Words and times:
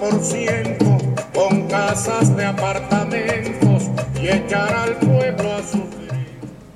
100% 0.00 1.34
con 1.34 1.66
casas 1.66 2.36
de 2.36 2.44
apartamentos 2.44 3.82
y 4.22 4.28
echar 4.28 4.72
al 4.72 4.96
pueblo 4.98 5.52
a 5.52 5.62
sufrir. 5.62 6.08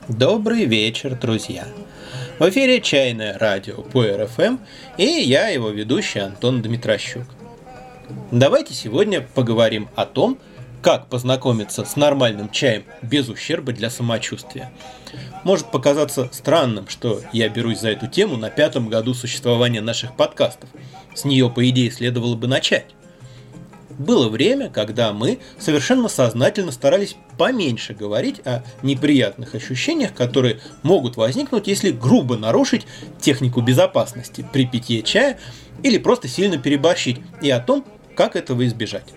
Добрый 0.08 0.64
вечер, 0.64 1.14
друзья! 1.14 1.64
В 2.40 2.48
эфире 2.48 2.80
«Чайное 2.80 3.38
радио» 3.38 3.82
по 3.82 4.02
РФМ 4.02 4.58
и 4.98 5.04
я, 5.04 5.50
его 5.50 5.70
ведущий 5.70 6.18
Антон 6.18 6.62
Дмитрощук. 6.62 7.26
Давайте 8.32 8.74
сегодня 8.74 9.20
поговорим 9.20 9.88
о 9.94 10.04
том, 10.04 10.36
как 10.82 11.06
познакомиться 11.06 11.84
с 11.84 11.94
нормальным 11.94 12.50
чаем 12.50 12.82
без 13.02 13.28
ущерба 13.28 13.72
для 13.72 13.88
самочувствия. 13.88 14.72
Может 15.44 15.70
показаться 15.70 16.28
странным, 16.32 16.88
что 16.88 17.20
я 17.32 17.48
берусь 17.48 17.78
за 17.78 17.90
эту 17.90 18.08
тему 18.08 18.36
на 18.36 18.50
пятом 18.50 18.88
году 18.88 19.14
существования 19.14 19.80
наших 19.80 20.16
подкастов. 20.16 20.68
С 21.14 21.24
нее, 21.24 21.48
по 21.48 21.68
идее, 21.68 21.92
следовало 21.92 22.34
бы 22.34 22.48
начать. 22.48 22.86
Было 23.98 24.28
время, 24.28 24.70
когда 24.70 25.12
мы 25.12 25.38
совершенно 25.58 26.08
сознательно 26.08 26.72
старались 26.72 27.16
поменьше 27.38 27.94
говорить 27.94 28.40
о 28.44 28.62
неприятных 28.82 29.54
ощущениях, 29.54 30.14
которые 30.14 30.60
могут 30.82 31.16
возникнуть, 31.16 31.66
если 31.66 31.90
грубо 31.90 32.36
нарушить 32.36 32.86
технику 33.20 33.60
безопасности 33.60 34.46
при 34.52 34.66
питье 34.66 35.02
чая 35.02 35.38
или 35.82 35.98
просто 35.98 36.28
сильно 36.28 36.58
переборщить, 36.58 37.18
и 37.40 37.50
о 37.50 37.60
том, 37.60 37.84
как 38.16 38.36
этого 38.36 38.66
избежать. 38.66 39.14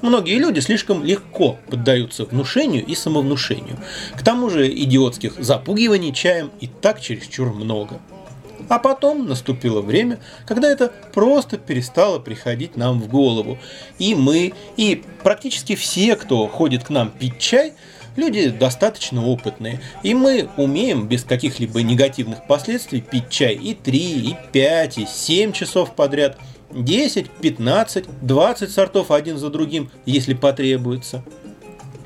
Многие 0.00 0.38
люди 0.38 0.60
слишком 0.60 1.02
легко 1.04 1.58
поддаются 1.68 2.24
внушению 2.24 2.84
и 2.84 2.94
самовнушению. 2.94 3.78
К 4.16 4.22
тому 4.22 4.48
же 4.48 4.68
идиотских 4.68 5.34
запугиваний 5.38 6.12
чаем 6.12 6.52
и 6.60 6.68
так 6.68 7.00
чересчур 7.00 7.52
много. 7.52 8.00
А 8.68 8.78
потом 8.78 9.26
наступило 9.26 9.80
время, 9.80 10.18
когда 10.46 10.70
это 10.70 10.92
просто 11.12 11.56
перестало 11.56 12.18
приходить 12.18 12.76
нам 12.76 13.00
в 13.00 13.08
голову. 13.08 13.58
И 13.98 14.14
мы, 14.14 14.52
и 14.76 15.02
практически 15.22 15.74
все, 15.74 16.16
кто 16.16 16.46
ходит 16.46 16.84
к 16.84 16.90
нам 16.90 17.10
пить 17.10 17.38
чай, 17.38 17.72
люди 18.16 18.50
достаточно 18.50 19.26
опытные. 19.26 19.80
И 20.02 20.14
мы 20.14 20.48
умеем 20.56 21.08
без 21.08 21.24
каких-либо 21.24 21.82
негативных 21.82 22.46
последствий 22.46 23.00
пить 23.00 23.30
чай 23.30 23.54
и 23.54 23.74
3, 23.74 23.98
и 23.98 24.36
5, 24.52 24.98
и 24.98 25.06
7 25.06 25.52
часов 25.52 25.94
подряд– 25.94 26.36
10, 26.70 27.30
15, 27.30 28.04
20 28.22 28.70
сортов 28.70 29.10
один 29.10 29.38
за 29.38 29.50
другим, 29.50 29.90
если 30.06 30.34
потребуется. 30.34 31.24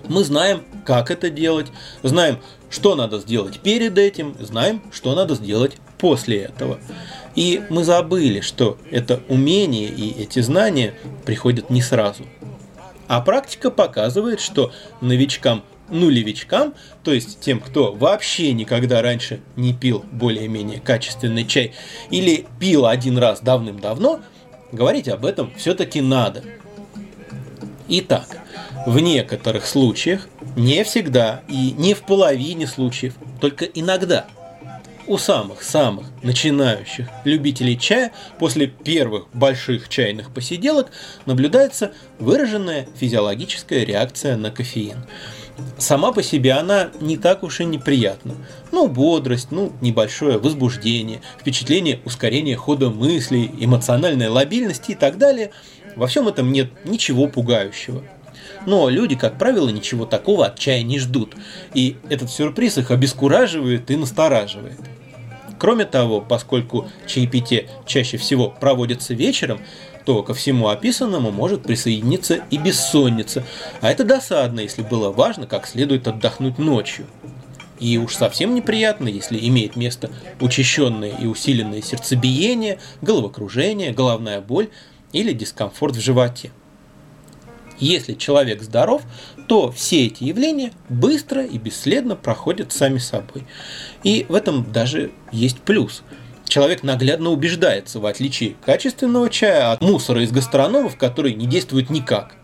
Мы 0.08 0.24
знаем, 0.24 0.62
как 0.84 1.10
это 1.10 1.30
делать, 1.30 1.69
знаем, 2.02 2.38
что 2.70 2.94
надо 2.94 3.19
сделать 3.19 3.60
перед 3.60 3.98
этим, 3.98 4.36
знаем, 4.41 4.82
что 4.92 5.14
надо 5.14 5.34
сделать 5.34 5.76
после 6.03 6.39
этого. 6.39 6.81
И 7.36 7.62
мы 7.70 7.84
забыли, 7.84 8.41
что 8.41 8.77
это 8.91 9.20
умение 9.28 9.89
и 9.89 10.20
эти 10.20 10.41
знания 10.41 10.94
приходят 11.25 11.70
не 11.70 11.81
сразу. 11.81 12.25
А 13.06 13.20
практика 13.20 13.70
показывает, 13.70 14.41
что 14.41 14.72
новичкам 15.00 15.62
нулевичкам, 15.91 16.75
то 17.05 17.12
есть 17.12 17.39
тем, 17.41 17.61
кто 17.61 17.92
вообще 17.92 18.53
никогда 18.53 19.00
раньше 19.00 19.42
не 19.55 19.75
пил 19.75 20.05
более-менее 20.11 20.81
качественный 20.81 21.47
чай 21.47 21.72
или 22.11 22.47
пил 22.59 22.87
один 22.87 23.16
раз 23.16 23.41
давным-давно, 23.41 24.22
говорить 24.72 25.09
об 25.09 25.25
этом 25.25 25.53
все-таки 25.56 26.00
надо. 26.00 26.42
Итак, 27.89 28.39
в 28.87 28.98
некоторых 28.98 29.66
случаях, 29.66 30.28
не 30.56 30.83
всегда 30.83 31.42
и 31.47 31.72
не 31.78 31.94
в 31.94 32.03
половине 32.03 32.66
случаев, 32.66 33.14
только 33.41 33.66
иногда, 33.66 34.27
у 35.12 35.18
самых-самых 35.18 36.06
начинающих 36.22 37.06
любителей 37.25 37.78
чая 37.78 38.12
после 38.38 38.66
первых 38.66 39.26
больших 39.34 39.91
чайных 39.91 40.32
посиделок 40.32 40.91
наблюдается 41.26 41.92
выраженная 42.19 42.88
физиологическая 42.97 43.84
реакция 43.84 44.38
на 44.38 44.50
кофеин– 44.50 45.04
сама 45.76 46.12
по 46.12 46.22
себе 46.22 46.53
она 46.53 46.88
не 46.98 47.19
так 47.19 47.42
уж 47.42 47.60
и 47.60 47.66
неприятна. 47.66 48.37
Ну, 48.70 48.88
бодрость, 48.88 49.50
ну, 49.50 49.72
небольшое 49.82 50.38
возбуждение, 50.38 51.20
впечатление 51.38 52.00
ускорения 52.06 52.56
хода 52.56 52.88
мыслей, 52.88 53.50
эмоциональная 53.58 54.31
лобильность 54.31 54.88
и 54.88 54.94
так 54.94 55.19
далее. 55.19 55.50
Во 55.94 56.06
всем 56.06 56.26
этом 56.26 56.53
нет 56.53 56.70
ничего 56.87 57.28
пугающего. 57.28 58.03
Но 58.66 58.88
люди, 58.88 59.14
как 59.14 59.38
правило, 59.38 59.69
ничего 59.69 60.06
такого 60.06 60.47
от 60.47 60.58
чая 60.58 60.82
не 60.82 60.98
ждут, 60.98 61.34
и 61.75 61.97
этот 62.08 62.31
сюрприз 62.31 62.78
их 62.78 62.91
обескураживает 62.91 63.91
и 63.91 63.97
настораживает. 63.97 64.81
Кроме 65.62 65.84
того, 65.84 66.21
поскольку 66.21 66.89
чаепитие 67.06 67.69
чаще 67.87 68.17
всего 68.17 68.50
проводится 68.50 69.15
вечером, 69.15 69.61
то 70.05 70.25
ко 70.25 70.34
всему 70.34 70.67
описанному 70.67 71.31
может 71.31 71.62
присоединиться 71.62 72.41
и 72.50 72.59
бессонница, 72.59 73.45
а 73.81 73.89
это 73.89 74.03
досадно, 74.03 74.59
если 74.59 74.83
было 74.83 75.12
важно 75.12 75.47
как 75.47 75.69
следует 75.69 76.09
отдохнуть 76.09 76.59
ночью. 76.59 77.06
И 77.78 77.97
уж 77.97 78.17
совсем 78.17 78.56
неприятно, 78.56 79.06
если 79.06 79.39
имеет 79.39 79.77
место 79.77 80.11
учащенное 80.41 81.12
и 81.17 81.27
усиленное 81.27 81.81
сердцебиение, 81.81 82.81
головокружение, 83.00 83.93
головная 83.93 84.41
боль 84.41 84.69
или 85.12 85.33
дискомфорт 85.33 85.94
в 85.94 86.00
животе. 86.00 86.50
Если 87.79 88.15
человек 88.15 88.62
здоров, 88.62 89.03
то 89.52 89.70
все 89.70 90.06
эти 90.06 90.24
явления 90.24 90.72
быстро 90.88 91.44
и 91.44 91.58
бесследно 91.58 92.16
проходят 92.16 92.72
сами 92.72 92.96
собой. 92.96 93.44
И 94.02 94.24
в 94.30 94.34
этом 94.34 94.72
даже 94.72 95.10
есть 95.30 95.60
плюс– 95.60 96.02
человек 96.48 96.82
наглядно 96.82 97.28
убеждается, 97.28 98.00
в 98.00 98.06
отличие 98.06 98.56
качественного 98.64 99.28
чая 99.28 99.72
от 99.72 99.82
мусора 99.82 100.22
из 100.22 100.32
гастрономов, 100.32 100.96
который 100.96 101.34
не 101.34 101.46
действует 101.46 101.90
никак. 101.90 102.34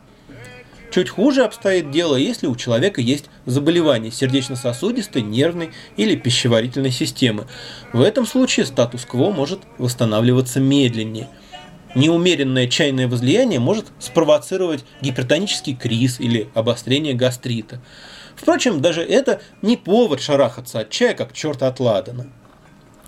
Чуть 0.90 1.08
хуже 1.08 1.44
обстоит 1.44 1.90
дело, 1.90 2.16
если 2.16 2.46
у 2.46 2.56
человека 2.56 3.00
есть 3.00 3.26
заболевание 3.46 4.12
сердечно-сосудистой, 4.12 5.22
нервной 5.22 5.70
или 5.96 6.14
пищеварительной 6.14 6.90
системы. 6.90 7.46
В 7.94 8.02
этом 8.02 8.26
случае 8.26 8.66
статус-кво 8.66 9.30
может 9.30 9.60
восстанавливаться 9.78 10.60
медленнее. 10.60 11.28
Неумеренное 11.98 12.68
чайное 12.68 13.08
возлияние 13.08 13.58
может 13.58 13.86
спровоцировать 13.98 14.84
гипертонический 15.00 15.74
криз 15.74 16.20
или 16.20 16.48
обострение 16.54 17.12
гастрита. 17.12 17.80
Впрочем, 18.36 18.80
даже 18.80 19.02
это 19.02 19.40
не 19.62 19.76
повод 19.76 20.20
шарахаться 20.20 20.78
от 20.78 20.90
чая, 20.90 21.14
как 21.14 21.32
черт 21.32 21.64
от 21.64 21.80
ладана. 21.80 22.30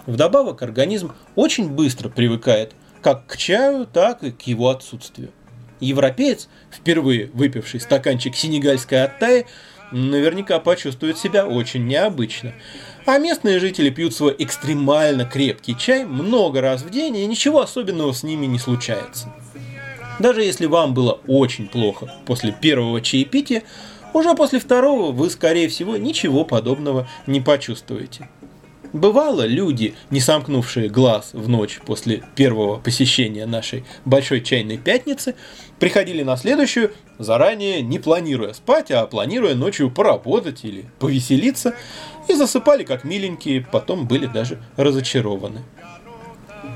Вдобавок 0.07 0.63
организм 0.63 1.13
очень 1.37 1.71
быстро 1.71 2.09
привыкает 2.09 2.73
как 3.01 3.29
к 3.29 3.37
чаю, 3.37 3.87
так 3.87 4.25
и 4.25 4.33
к 4.33 4.43
его 4.43 4.71
отсутствию. 4.71 5.31
Европеец, 5.79 6.49
впервые 6.73 7.31
выпивший 7.33 7.79
стаканчик 7.79 8.35
сенегальской 8.35 9.05
оттаи, 9.05 9.47
наверняка 9.93 10.59
почувствует 10.59 11.19
себя 11.19 11.47
очень 11.47 11.87
необычно. 11.87 12.53
А 13.07 13.19
местные 13.19 13.59
жители 13.59 13.91
пьют 13.91 14.15
свой 14.15 14.35
экстремально 14.39 15.25
крепкий 15.25 15.77
чай 15.77 16.05
много 16.05 16.61
раз 16.61 16.83
в 16.83 16.91
день, 16.91 17.17
и 17.17 17.27
ничего 17.27 17.61
особенного 17.61 18.13
с 18.13 18.23
ними 18.23 18.47
не 18.47 18.59
случается. 18.59 19.33
Даже 20.19 20.43
если 20.43 20.67
вам 20.67 20.93
было 20.93 21.21
очень 21.27 21.67
плохо 21.67 22.13
после 22.27 22.53
первого 22.53 23.01
чаепития, 23.01 23.63
уже 24.13 24.35
после 24.35 24.59
второго 24.59 25.13
вы, 25.13 25.31
скорее 25.31 25.69
всего, 25.69 25.97
ничего 25.97 26.45
подобного 26.45 27.09
не 27.27 27.41
почувствуете. 27.41 28.29
Бывало, 28.93 29.47
люди, 29.47 29.95
не 30.11 30.19
сомкнувшие 30.21 30.89
глаз 30.89 31.31
в 31.33 31.49
ночь 31.49 31.81
после 31.87 32.25
первого 32.35 32.77
посещения 32.79 33.47
нашей 33.47 33.85
большой 34.05 34.41
чайной 34.41 34.79
пятницы, 34.79 35.37
приходили 35.79 36.25
на 36.25 36.37
следующую, 36.37 36.93
заранее 37.19 37.83
не 37.83 38.01
планируя 38.01 38.53
спать, 38.53 38.91
а 38.91 39.07
планируя 39.07 39.55
ночью 39.55 39.91
поработать 39.91 40.65
или 40.65 40.87
повеселиться, 40.99 41.75
и 42.29 42.35
засыпали 42.35 42.83
как 42.83 43.05
миленькие, 43.05 43.61
потом 43.61 44.09
были 44.09 44.27
даже 44.27 44.61
разочарованы. 44.77 45.63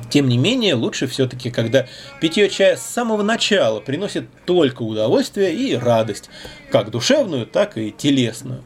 Тем 0.09 0.29
не 0.29 0.39
менее, 0.39 0.75
лучше 0.75 1.09
все-таки, 1.09 1.50
когда 1.50 1.89
питье 2.21 2.49
чая 2.49 2.77
с 2.77 2.83
самого 2.83 3.23
начала 3.23 3.81
приносит 3.81 4.27
только 4.47 4.83
удовольствие 4.83 5.53
и 5.53 5.75
радость, 5.75 6.31
как 6.71 6.93
душевную, 6.93 7.47
так 7.47 7.77
и 7.77 7.91
телесную. 7.91 8.62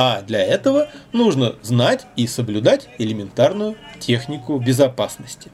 А 0.00 0.22
для 0.22 0.40
этого 0.44 0.86
нужно 1.12 1.56
знать 1.60 2.06
и 2.14 2.28
соблюдать 2.28 2.88
элементарную 2.98 3.74
технику 3.98 4.56
безопасности. 4.60 5.50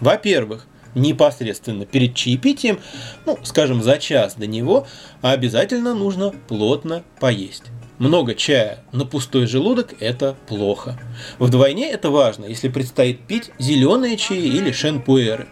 Во-первых, 0.00 0.66
непосредственно 0.94 1.84
перед 1.84 2.14
чаепитием, 2.14 2.80
ну, 3.26 3.38
скажем, 3.42 3.82
за 3.82 3.98
час 3.98 4.36
до 4.36 4.46
него, 4.46 4.86
обязательно 5.20 5.92
нужно 5.92 6.32
плотно 6.48 7.02
поесть. 7.20 7.64
Много 7.98 8.34
чая 8.34 8.78
на 8.90 9.04
пустой 9.04 9.46
желудок– 9.46 9.96
это 10.00 10.34
плохо. 10.48 10.98
Вдвойне 11.38 11.90
это 11.90 12.08
важно, 12.08 12.46
если 12.46 12.70
предстоит 12.70 13.20
пить 13.26 13.50
зеленые 13.58 14.16
чаи 14.16 14.46
или 14.46 14.72
шенпуэры. 14.72 15.46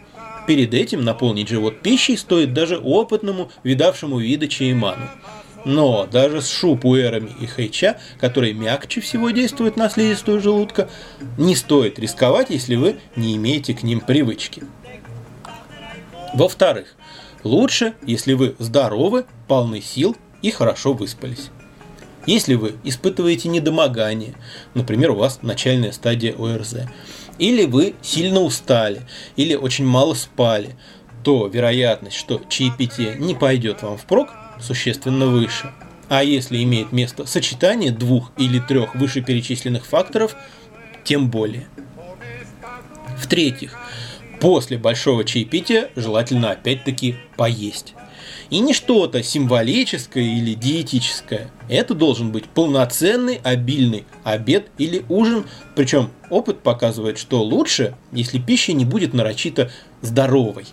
Перед 0.47 0.73
этим 0.73 1.05
наполнить 1.05 1.50
живот 1.50 1.82
пищей 1.82 2.17
стоит 2.17 2.55
даже 2.55 2.79
опытному, 2.79 3.50
видавшему 3.62 4.19
вида 4.19 4.49
чаеману. 4.49 5.06
Но 5.64 6.06
даже 6.06 6.42
с 6.42 6.48
шупуэрами 6.48 7.32
и 7.40 7.46
хэйча, 7.46 7.98
которые 8.18 8.54
мягче 8.54 9.00
всего 9.00 9.30
действуют 9.30 9.76
на 9.76 9.90
слизистую 9.90 10.40
желудка, 10.40 10.88
не 11.38 11.54
стоит 11.54 11.98
рисковать, 11.98 12.50
если 12.50 12.76
вы 12.76 12.96
не 13.16 13.36
имеете 13.36 13.74
к 13.74 13.82
ним 13.82 14.00
привычки. 14.00 14.62
Во-вторых, 16.34 16.96
Лучше, 17.44 17.94
если 18.04 18.34
вы 18.34 18.54
здоровы, 18.58 19.24
полны 19.48 19.80
сил 19.80 20.16
и 20.42 20.50
хорошо 20.50 20.92
выспались. 20.92 21.50
Если 22.26 22.54
вы 22.54 22.74
испытываете 22.84 23.48
недомогание, 23.48 24.34
например, 24.74 25.12
у 25.12 25.16
вас 25.16 25.40
начальная 25.40 25.92
стадия 25.92 26.34
ОРЗ, 26.34 26.82
или 27.38 27.64
вы 27.64 27.94
сильно 28.02 28.40
устали, 28.40 29.02
или 29.36 29.54
очень 29.54 29.86
мало 29.86 30.12
спали, 30.12 30.76
то 31.24 31.46
вероятность, 31.46 32.16
что 32.16 32.42
чаепитие 32.50 33.16
не 33.18 33.34
пойдет 33.34 33.82
вам 33.82 33.96
впрок, 33.96 34.28
существенно 34.60 35.26
выше. 35.26 35.72
А 36.08 36.24
если 36.24 36.62
имеет 36.62 36.92
место 36.92 37.24
сочетание 37.24 37.92
двух 37.92 38.32
или 38.36 38.58
трех 38.58 38.94
вышеперечисленных 38.94 39.86
факторов, 39.86 40.34
тем 41.04 41.30
более. 41.30 41.66
В-третьих, 43.16 43.78
после 44.40 44.76
большого 44.78 45.24
чаепития 45.24 45.90
желательно 45.94 46.50
опять-таки 46.50 47.16
поесть. 47.36 47.94
И 48.50 48.58
не 48.58 48.74
что-то 48.74 49.22
символическое 49.22 50.24
или 50.24 50.54
диетическое. 50.54 51.50
Это 51.68 51.94
должен 51.94 52.32
быть 52.32 52.46
полноценный 52.46 53.40
обильный 53.44 54.04
обед 54.24 54.66
или 54.78 55.04
ужин. 55.08 55.46
Причем 55.76 56.10
опыт 56.30 56.60
показывает, 56.60 57.18
что 57.18 57.42
лучше, 57.42 57.94
если 58.10 58.40
пища 58.40 58.72
не 58.72 58.84
будет 58.84 59.14
нарочито 59.14 59.70
здоровой. 60.00 60.66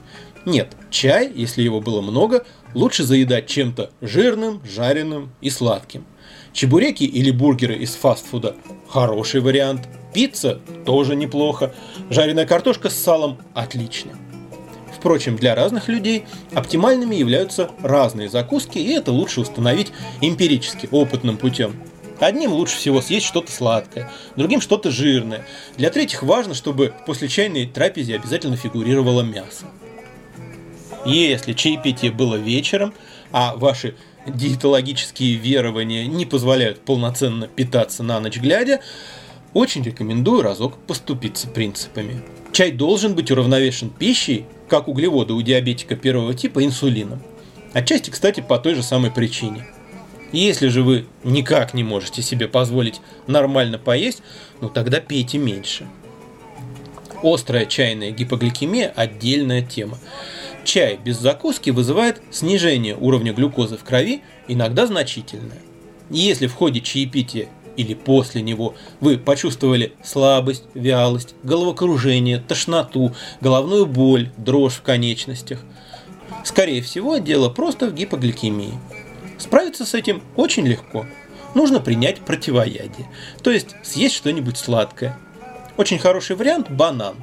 Нет, 0.48 0.78
чай, 0.90 1.30
если 1.36 1.62
его 1.62 1.82
было 1.82 2.00
много, 2.00 2.46
лучше 2.74 3.04
заедать 3.04 3.48
чем-то 3.48 3.92
жирным, 4.00 4.62
жареным 4.66 5.30
и 5.42 5.50
сладким. 5.50 6.06
Чебуреки 6.54 7.04
или 7.04 7.32
бургеры 7.32 7.76
из 7.76 7.96
фастфуда– 7.96 8.56
хороший 8.88 9.42
вариант. 9.42 9.90
Пицца– 10.14 10.62
тоже 10.86 11.18
неплохо. 11.18 11.76
Жареная 12.10 12.46
картошка 12.46 12.90
с 12.90 12.96
салом– 12.96 13.40
отлично. 13.56 14.12
Впрочем, 14.98 15.36
для 15.36 15.54
разных 15.54 15.90
людей 15.90 16.24
оптимальными 16.54 17.18
являются 17.18 17.70
разные 17.82 18.30
закуски, 18.30 18.78
и 18.78 18.94
это 18.94 19.12
лучше 19.12 19.42
установить 19.42 19.92
эмпирически, 20.22 20.88
опытным 20.90 21.36
путем. 21.36 21.76
Одним 22.22 22.54
лучше 22.54 22.78
всего 22.78 23.02
съесть 23.02 23.26
что-то 23.26 23.52
сладкое, 23.52 24.10
другим 24.38 24.62
что-то 24.62 24.92
жирное. 24.92 25.46
Для 25.76 25.90
третьих 25.90 26.24
важно, 26.24 26.54
чтобы 26.54 26.94
после 27.06 27.28
чайной 27.28 27.66
трапезе 27.66 28.16
обязательно 28.16 28.56
фигурировало 28.56 29.24
мясо. 29.24 29.66
Если 31.08 31.54
чаепитие 31.54 32.12
было 32.12 32.36
вечером, 32.36 32.94
а 33.32 33.56
ваши 33.56 33.96
диетологические 34.28 35.36
верования 35.36 36.06
не 36.06 36.26
позволяют 36.26 36.82
полноценно 36.82 37.48
питаться 37.48 38.04
на 38.04 38.20
ночь 38.20 38.38
глядя, 38.38 38.82
очень 39.54 39.84
рекомендую 39.84 40.42
разок 40.42 40.78
поступиться 40.86 41.48
принципами. 41.48 42.22
Чай 42.52 42.72
должен 42.72 43.16
быть 43.16 43.32
уравновешен 43.32 43.90
пищей, 43.90 44.46
как 44.68 44.90
углеводы 44.90 45.34
у 45.34 45.42
диабетика 45.42 45.96
первого 45.96 46.34
типа, 46.34 46.66
инсулином. 46.66 47.22
Отчасти, 47.74 48.10
кстати, 48.10 48.42
по 48.42 48.58
той 48.60 48.76
же 48.76 48.84
самой 48.84 49.10
причине. 49.10 49.66
Если 50.34 50.68
же 50.68 50.84
вы 50.84 51.06
никак 51.24 51.74
не 51.74 51.86
можете 51.86 52.22
себе 52.22 52.50
позволить 52.50 53.00
нормально 53.28 53.78
поесть, 53.78 54.22
ну 54.60 54.70
тогда 54.70 55.00
пейте 55.00 55.38
меньше. 55.38 55.88
Острая 57.24 57.66
чайная 57.66 58.12
гипогликемия– 58.12 58.92
отдельная 58.96 59.62
тема. 59.62 59.98
Чай 60.68 61.00
без 61.02 61.18
закуски 61.18 61.70
вызывает 61.70 62.22
снижение 62.30 62.98
уровня 62.98 63.32
глюкозы 63.32 63.78
в 63.78 63.86
крови, 63.86 64.22
иногда 64.50 64.86
значительное. 64.86 65.62
Если 66.10 66.48
в 66.48 66.56
ходе 66.56 66.82
чаепития 66.82 67.48
или 67.78 67.94
после 67.94 68.42
него 68.42 68.76
вы 69.00 69.18
почувствовали 69.18 69.94
слабость, 70.04 70.66
вялость, 70.74 71.36
головокружение, 71.44 72.40
тошноту, 72.46 73.16
головную 73.40 73.86
боль, 73.86 74.30
дрожь 74.36 74.74
в 74.74 74.82
конечностях. 74.82 75.62
Скорее 76.44 76.82
всего, 76.82 77.16
дело 77.16 77.48
просто 77.48 77.88
в 77.88 77.94
гипогликемии. 77.94 78.74
Справиться 79.38 79.86
с 79.86 79.94
этим 79.94 80.22
очень 80.36 80.68
легко. 80.68 81.06
Нужно 81.56 81.80
принять 81.80 82.20
противоядие, 82.20 83.10
то 83.42 83.52
есть 83.52 83.70
съесть 83.84 84.16
что-нибудь 84.16 84.58
сладкое. 84.58 85.18
Очень 85.78 85.98
хороший 85.98 86.36
вариант– 86.36 86.70
банан. 86.70 87.16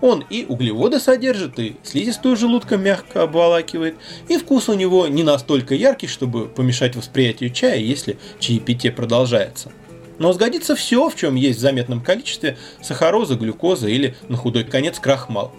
Он 0.00 0.24
и 0.28 0.44
углеводы 0.48 1.00
содержит, 1.00 1.58
и 1.58 1.76
слизистую 1.82 2.36
желудка 2.36 2.76
мягко 2.76 3.22
обволакивает, 3.22 3.96
и 4.28 4.36
вкус 4.36 4.68
у 4.68 4.74
него 4.74 5.06
не 5.06 5.22
настолько 5.22 5.74
яркий, 5.74 6.06
чтобы 6.06 6.48
помешать 6.48 6.96
восприятию 6.96 7.50
чая, 7.50 7.78
если 7.78 8.18
чаепитие 8.38 8.92
продолжается. 8.92 9.72
Но 10.18 10.32
сгодится 10.32 10.74
все, 10.76 11.08
в 11.08 11.16
чем 11.16 11.34
есть 11.34 11.58
в 11.58 11.62
заметном 11.62 12.00
количестве 12.00 12.56
сахароза, 12.82 13.34
глюкоза 13.34 13.88
или, 13.88 14.14
на 14.28 14.36
худой 14.36 14.64
конец, 14.64 14.98
крахмал. 14.98 15.52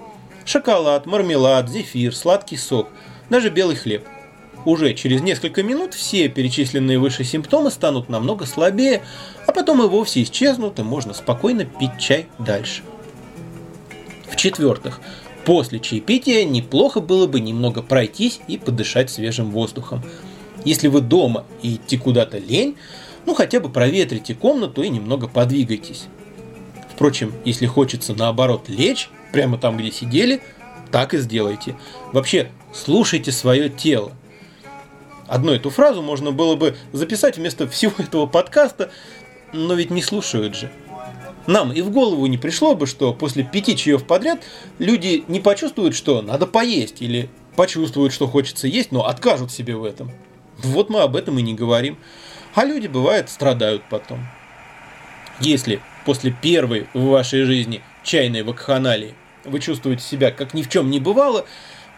Шоколад, 0.45 1.05
мармелад, 1.05 1.69
зефир, 1.69 2.15
сладкий 2.15 2.57
сок, 2.57 2.89
даже 3.29 3.49
белый 3.49 3.75
хлеб. 3.75 4.03
Уже 4.65 4.93
через 4.93 5.21
несколько 5.21 5.63
минут 5.63 5.93
все 5.93 6.27
перечисленные 6.27 6.99
выше 6.99 7.23
симптомы 7.23 7.71
станут 7.71 8.09
намного 8.09 8.45
слабее, 8.45 9.01
а 9.45 9.51
потом 9.51 9.83
и 9.83 9.87
вовсе 9.87 10.23
исчезнут, 10.23 10.79
и 10.79 10.83
можно 10.83 11.13
спокойно 11.13 11.65
пить 11.65 11.97
чай 11.99 12.27
дальше. 12.39 12.83
В-четвертых, 14.37 14.99
после 15.45 15.79
чаепития 15.79 16.45
неплохо 16.45 16.99
было 16.99 17.25
бы 17.25 17.39
немного 17.39 17.81
пройтись 17.81 18.39
и 18.47 18.59
подышать 18.59 19.09
свежим 19.09 19.49
воздухом. 19.49 20.03
Если 20.63 20.89
вы 20.89 21.01
дома 21.01 21.43
и 21.63 21.77
идти 21.77 21.97
куда-то 21.97 22.37
лень, 22.37 22.77
ну 23.25 23.33
хотя 23.33 23.59
бы 23.59 23.69
проветрите 23.69 24.35
комнату 24.35 24.83
и 24.83 24.89
немного 24.89 25.27
подвигайтесь. 25.27 26.05
Впрочем, 26.93 27.33
если 27.45 27.65
хочется 27.65 28.13
наоборот 28.13 28.69
лечь, 28.69 29.09
прямо 29.31 29.57
там, 29.57 29.75
где 29.75 29.91
сидели, 29.91 30.43
так 30.91 31.15
и 31.15 31.17
сделайте. 31.17 31.75
Вообще, 32.13 32.51
слушайте 32.71 33.31
свое 33.31 33.69
тело. 33.69 34.11
Одну 35.25 35.51
эту 35.51 35.71
фразу 35.71 36.03
можно 36.03 36.31
было 36.31 36.55
бы 36.55 36.77
записать 36.93 37.37
вместо 37.37 37.67
всего 37.67 37.93
этого 37.97 38.27
подкаста, 38.27 38.91
но 39.51 39.73
ведь 39.73 39.89
не 39.89 40.03
слушают 40.03 40.55
же. 40.55 40.71
Нам 41.47 41.71
и 41.71 41.81
в 41.81 41.89
голову 41.91 42.25
не 42.25 42.37
пришло 42.37 42.75
бы, 42.75 42.85
что 42.85 43.13
после 43.13 43.43
пяти 43.43 43.75
чаев 43.75 44.05
подряд 44.05 44.43
люди 44.79 45.23
не 45.29 45.39
почувствуют, 45.39 45.95
что 45.95 46.21
надо 46.21 46.45
поесть, 46.45 47.01
или 47.01 47.29
почувствуют, 47.55 48.13
что 48.13 48.27
хочется 48.27 48.67
есть, 48.67 48.91
но 48.91 49.05
откажут 49.05 49.51
себе 49.51 49.75
в 49.75 49.85
этом. 49.85 50.11
Вот 50.57 50.89
мы 50.89 51.01
об 51.01 51.15
этом 51.15 51.39
и 51.39 51.41
не 51.41 51.53
говорим. 51.53 51.97
А 52.53 52.65
люди, 52.65 52.87
бывает, 52.87 53.29
страдают 53.29 53.83
потом. 53.89 54.27
Если 55.39 55.81
после 56.05 56.31
первой 56.31 56.87
в 56.93 57.05
вашей 57.05 57.43
жизни 57.43 57.81
чайной 58.03 58.43
вакханалии 58.43 59.15
вы 59.45 59.59
чувствуете 59.59 60.03
себя 60.03 60.31
как 60.31 60.53
ни 60.53 60.63
в 60.63 60.69
чем 60.69 60.89
не 60.89 60.99
бывало, 60.99 61.45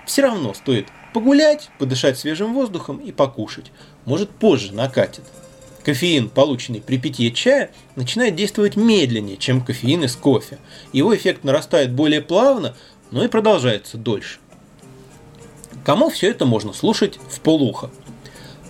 все 0.05 0.21
равно 0.21 0.53
стоит 0.53 0.87
погулять, 1.13 1.69
подышать 1.79 2.19
свежим 2.19 2.53
воздухом 2.53 2.97
и 2.97 3.11
покушать. 3.11 3.71
Может 4.05 4.29
позже 4.29 4.73
накатит. 4.73 5.23
Кофеин, 5.83 6.29
полученный 6.29 6.81
при 6.81 6.97
питье 6.97 7.31
чая, 7.31 7.71
начинает 7.95 8.35
действовать 8.35 8.75
медленнее, 8.75 9.37
чем 9.37 9.63
кофеин 9.63 10.03
из 10.03 10.15
кофе. 10.15 10.59
Его 10.93 11.15
эффект 11.15 11.43
нарастает 11.43 11.91
более 11.91 12.21
плавно, 12.21 12.75
но 13.11 13.23
и 13.23 13.27
продолжается 13.27 13.97
дольше. 13.97 14.39
Кому 15.85 16.09
все 16.09 16.29
это 16.29 16.45
можно 16.45 16.73
слушать 16.73 17.19
в 17.29 17.39
полухо? 17.39 17.89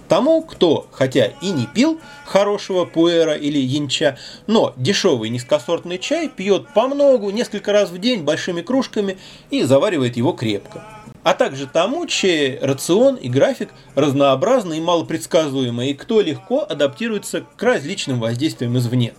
Тому, 0.07 0.41
кто, 0.41 0.87
хотя 0.91 1.25
и 1.41 1.51
не 1.51 1.67
пил 1.67 1.99
хорошего 2.25 2.85
пуэра 2.85 3.33
или 3.33 3.59
янча, 3.59 4.17
но 4.47 4.73
дешевый 4.75 5.29
низкосортный 5.29 5.99
чай 5.99 6.29
пьет 6.29 6.73
по 6.73 6.87
многу, 6.87 7.29
несколько 7.29 7.71
раз 7.73 7.91
в 7.91 7.99
день 7.99 8.23
большими 8.23 8.61
кружками 8.61 9.17
и 9.51 9.63
заваривает 9.63 10.17
его 10.17 10.33
крепко. 10.33 10.98
А 11.23 11.33
также 11.33 11.67
тому, 11.67 12.05
чей 12.05 12.57
рацион 12.59 13.15
и 13.15 13.29
график 13.29 13.69
разнообразны 13.95 14.77
и 14.77 14.81
малопредсказуемы, 14.81 15.89
и 15.89 15.93
кто 15.93 16.21
легко 16.21 16.65
адаптируется 16.67 17.45
к 17.57 17.61
различным 17.61 18.19
воздействиям 18.19 18.77
извне. 18.77 19.13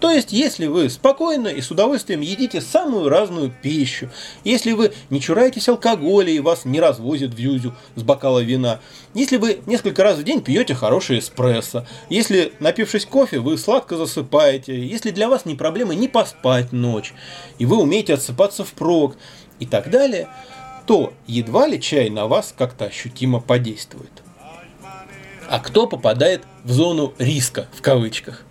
То 0.00 0.12
есть, 0.12 0.32
если 0.32 0.66
вы 0.66 0.90
спокойно 0.90 1.48
и 1.48 1.60
с 1.60 1.70
удовольствием 1.72 2.20
едите 2.20 2.60
самую 2.60 3.08
разную 3.08 3.52
пищу, 3.62 4.10
если 4.44 4.72
вы 4.72 4.92
не 5.10 5.20
чураетесь 5.20 5.68
алкоголя 5.68 6.30
и 6.30 6.38
вас 6.38 6.64
не 6.64 6.78
развозят 6.78 7.34
в 7.34 7.38
юзю 7.38 7.74
с 7.96 8.02
бокала 8.02 8.38
вина, 8.38 8.78
если 9.14 9.38
вы 9.38 9.58
несколько 9.66 10.04
раз 10.04 10.18
в 10.18 10.22
день 10.22 10.40
пьете 10.40 10.74
хороший 10.74 11.18
эспрессо, 11.18 11.84
если, 12.08 12.52
напившись 12.60 13.06
кофе, 13.06 13.40
вы 13.40 13.58
сладко 13.58 13.96
засыпаете, 13.96 14.86
если 14.86 15.10
для 15.10 15.28
вас 15.28 15.44
не 15.44 15.56
проблема 15.56 15.94
не 15.96 16.06
поспать 16.06 16.70
ночь, 16.70 17.12
и 17.58 17.66
вы 17.66 17.78
умеете 17.78 18.14
отсыпаться 18.14 18.64
впрок 18.64 19.16
и 19.58 19.66
так 19.66 19.90
далее, 19.90 20.28
то 20.88 21.12
едва 21.26 21.68
ли 21.68 21.78
чай 21.78 22.08
на 22.08 22.26
вас 22.26 22.54
как-то 22.56 22.86
ощутимо 22.86 23.40
подействует. 23.40 24.22
А 25.46 25.58
кто 25.60 25.86
попадает 25.86 26.44
в 26.64 26.72
зону 26.72 27.12
риска, 27.18 27.68
в 27.74 27.82
кавычках? 27.82 28.44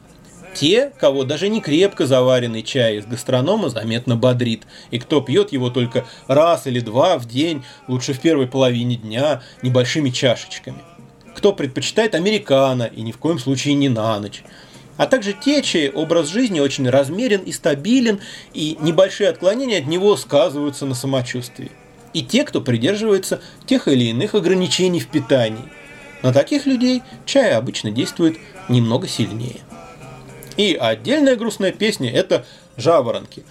те, 0.53 0.91
кого 0.99 1.23
даже 1.23 1.49
не 1.49 1.61
крепко 1.61 2.07
заваренный 2.07 2.63
чай 2.63 2.97
из 2.97 3.05
гастронома 3.05 3.69
заметно 3.69 4.15
бодрит, 4.15 4.65
и 4.89 4.97
кто 4.97 5.21
пьет 5.21 5.51
его 5.51 5.69
только 5.69 6.05
раз 6.27 6.65
или 6.65 6.79
два 6.79 7.17
в 7.17 7.27
день, 7.27 7.63
лучше 7.87 8.13
в 8.13 8.19
первой 8.19 8.47
половине 8.47 8.95
дня, 8.95 9.41
небольшими 9.61 10.09
чашечками. 10.09 10.79
Кто 11.35 11.53
предпочитает 11.53 12.15
американо 12.15 12.83
и 12.83 13.01
ни 13.01 13.11
в 13.11 13.17
коем 13.17 13.37
случае 13.37 13.75
не 13.75 13.89
на 13.89 14.19
ночь. 14.19 14.43
А 14.97 15.05
также 15.05 15.33
те, 15.33 15.61
чей 15.61 15.91
образ 15.91 16.29
жизни 16.29 16.59
очень 16.59 16.89
размерен 16.89 17.41
и 17.41 17.51
стабилен, 17.51 18.19
и 18.53 18.77
небольшие 18.79 19.29
отклонения 19.29 19.79
от 19.79 19.85
него 19.85 20.17
сказываются 20.17 20.87
на 20.87 20.95
самочувствии. 20.95 21.71
И 22.13 22.23
те, 22.23 22.43
кто 22.43 22.61
придерживается 22.61 23.41
тех 23.65 23.87
или 23.87 24.05
иных 24.05 24.35
ограничений 24.35 24.99
в 24.99 25.07
питании. 25.07 25.63
На 26.23 26.33
таких 26.33 26.65
людей 26.65 27.03
чай 27.25 27.55
обычно 27.55 27.91
действует 27.91 28.37
немного 28.69 29.07
сильнее. 29.07 29.61
И 30.57 30.73
отдельная 30.73 31.35
грустная 31.35 31.71
песня– 31.71 32.11
это 32.13 32.45
«Жаворонки». 32.75 33.43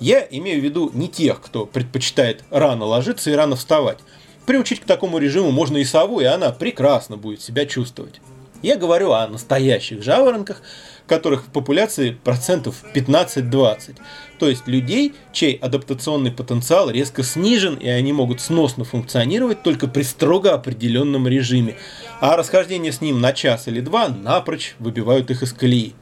Я 0.00 0.26
имею 0.30 0.60
в 0.60 0.64
виду 0.64 0.90
не 0.92 1.08
тех, 1.08 1.40
кто 1.40 1.66
предпочитает 1.66 2.44
рано 2.50 2.84
ложиться 2.84 3.30
и 3.30 3.34
рано 3.34 3.56
вставать. 3.56 3.98
Приучить 4.46 4.80
к 4.80 4.84
такому 4.84 5.18
режиму 5.18 5.50
можно 5.50 5.78
и 5.78 5.84
сову, 5.84 6.20
и 6.20 6.24
она 6.24 6.50
прекрасно 6.50 7.16
будет 7.16 7.40
себя 7.40 7.66
чувствовать. 7.66 8.20
Я 8.66 8.76
говорю 8.76 9.12
о 9.12 9.28
настоящих 9.28 10.02
жаворонках, 10.02 10.60
которых 11.06 11.44
в 11.44 11.52
популяции 11.52 12.10
процентов 12.10 12.82
15-20. 12.96 13.94
То 14.40 14.48
есть 14.48 14.66
людей, 14.66 15.14
чей 15.32 15.54
адаптационный 15.54 16.32
потенциал 16.32 16.90
резко 16.90 17.22
снижен, 17.22 17.76
и 17.76 17.86
они 17.86 18.12
могут 18.12 18.40
сносно 18.40 18.82
функционировать 18.82 19.62
только 19.62 19.86
при 19.86 20.02
строго 20.02 20.52
определенном 20.52 21.28
режиме, 21.28 21.76
а 22.20 22.36
расхождение 22.36 22.90
с 22.90 23.00
ним 23.00 23.20
на 23.20 23.32
час 23.32 23.68
или 23.68 23.78
два 23.78 24.08
напрочь 24.08 24.74
выбивают 24.80 25.30
их 25.30 25.44
из 25.44 25.52
колеи. 25.52 25.94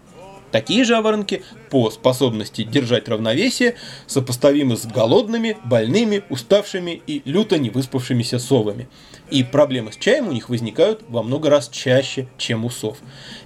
Такие 0.54 0.84
жаворонки 0.84 1.42
по 1.68 1.90
способности 1.90 2.62
держать 2.62 3.08
равновесие 3.08 3.74
сопоставимы 4.06 4.76
с 4.76 4.86
голодными, 4.86 5.56
больными, 5.64 6.22
уставшими 6.30 7.02
и 7.08 7.22
люто 7.24 7.58
невыспавшимися 7.58 8.38
совами. 8.38 8.86
И 9.32 9.42
проблемы 9.42 9.90
с 9.90 9.96
чаем 9.96 10.28
у 10.28 10.32
них 10.32 10.48
возникают 10.48 11.02
во 11.08 11.24
много 11.24 11.50
раз 11.50 11.68
чаще, 11.70 12.28
чем 12.38 12.64
у 12.64 12.70
сов. 12.70 12.98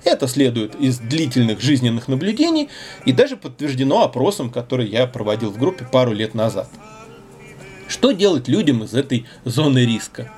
Это 0.05 0.29
следует 0.29 0.75
из 0.75 0.99
длительных 0.99 1.63
жизненных 1.63 2.09
наблюдений 2.09 2.69
и 3.07 3.13
даже 3.13 3.39
подтверждено 3.39 4.03
опросом, 4.03 4.51
который 4.51 4.87
я 4.87 5.07
проводил 5.07 5.51
в 5.51 5.57
группе 5.57 5.87
пару 5.91 6.13
лет 6.13 6.35
назад. 6.35 6.69
Что 7.89 8.13
делать 8.13 8.49
людям 8.49 8.85
из 8.85 8.93
этой 8.93 9.25
зоны 9.47 9.87
риска? 9.87 10.31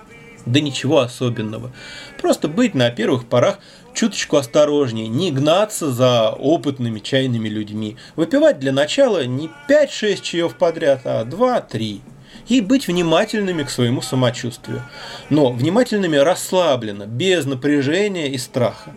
Да 0.47 0.61
ничего 0.61 1.00
особенного. 1.00 1.73
Просто 2.21 2.49
быть 2.49 2.75
на 2.75 2.91
первых 2.91 3.27
порах 3.27 3.59
чуточку 3.94 4.37
осторожнее, 4.37 5.09
не 5.09 5.30
гнаться 5.30 5.90
за 5.90 6.30
опытными 6.30 7.00
чайными 7.00 7.49
людьми. 7.49 7.97
Выпивать 8.16 8.59
для 8.59 8.73
начала 8.73 9.25
не 9.25 9.50
5-6 9.68 10.23
чаев 10.23 10.54
подряд, 10.54 11.02
а 11.04 11.25
2-3. 11.25 12.00
И 12.49 12.61
быть 12.61 12.88
внимательными 12.88 13.62
к 13.62 13.70
своему 13.70 14.02
самочувствию. 14.02 14.82
Но 15.28 15.52
внимательными 15.52 16.16
расслабленно, 16.16 17.06
без 17.06 17.44
напряжения 17.44 18.28
и 18.28 18.38
страха. 18.38 18.92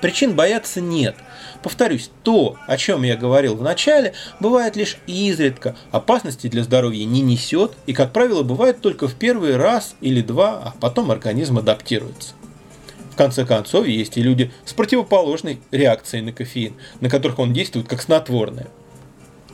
Причин 0.00 0.34
бояться 0.34 0.80
нет. 0.80 1.14
Повторюсь, 1.62 2.10
то, 2.22 2.56
о 2.66 2.76
чем 2.78 3.02
я 3.02 3.16
говорил 3.16 3.54
в 3.54 3.62
начале, 3.62 4.14
бывает 4.40 4.76
лишь 4.76 4.96
изредка, 5.06 5.76
опасности 5.90 6.46
для 6.46 6.62
здоровья 6.62 7.04
не 7.04 7.20
несет 7.20 7.72
и, 7.84 7.92
как 7.92 8.12
правило, 8.12 8.42
бывает 8.42 8.80
только 8.80 9.08
в 9.08 9.14
первый 9.14 9.56
раз 9.56 9.94
или 10.00 10.22
два, 10.22 10.62
а 10.64 10.74
потом 10.80 11.10
организм 11.10 11.58
адаптируется 11.58 12.32
конце 13.16 13.44
концов, 13.44 13.86
есть 13.86 14.16
и 14.16 14.22
люди 14.22 14.50
с 14.64 14.72
противоположной 14.72 15.60
реакцией 15.70 16.22
на 16.22 16.32
кофеин, 16.32 16.74
на 17.00 17.08
которых 17.08 17.38
он 17.38 17.52
действует 17.52 17.88
как 17.88 18.02
снотворное. 18.02 18.68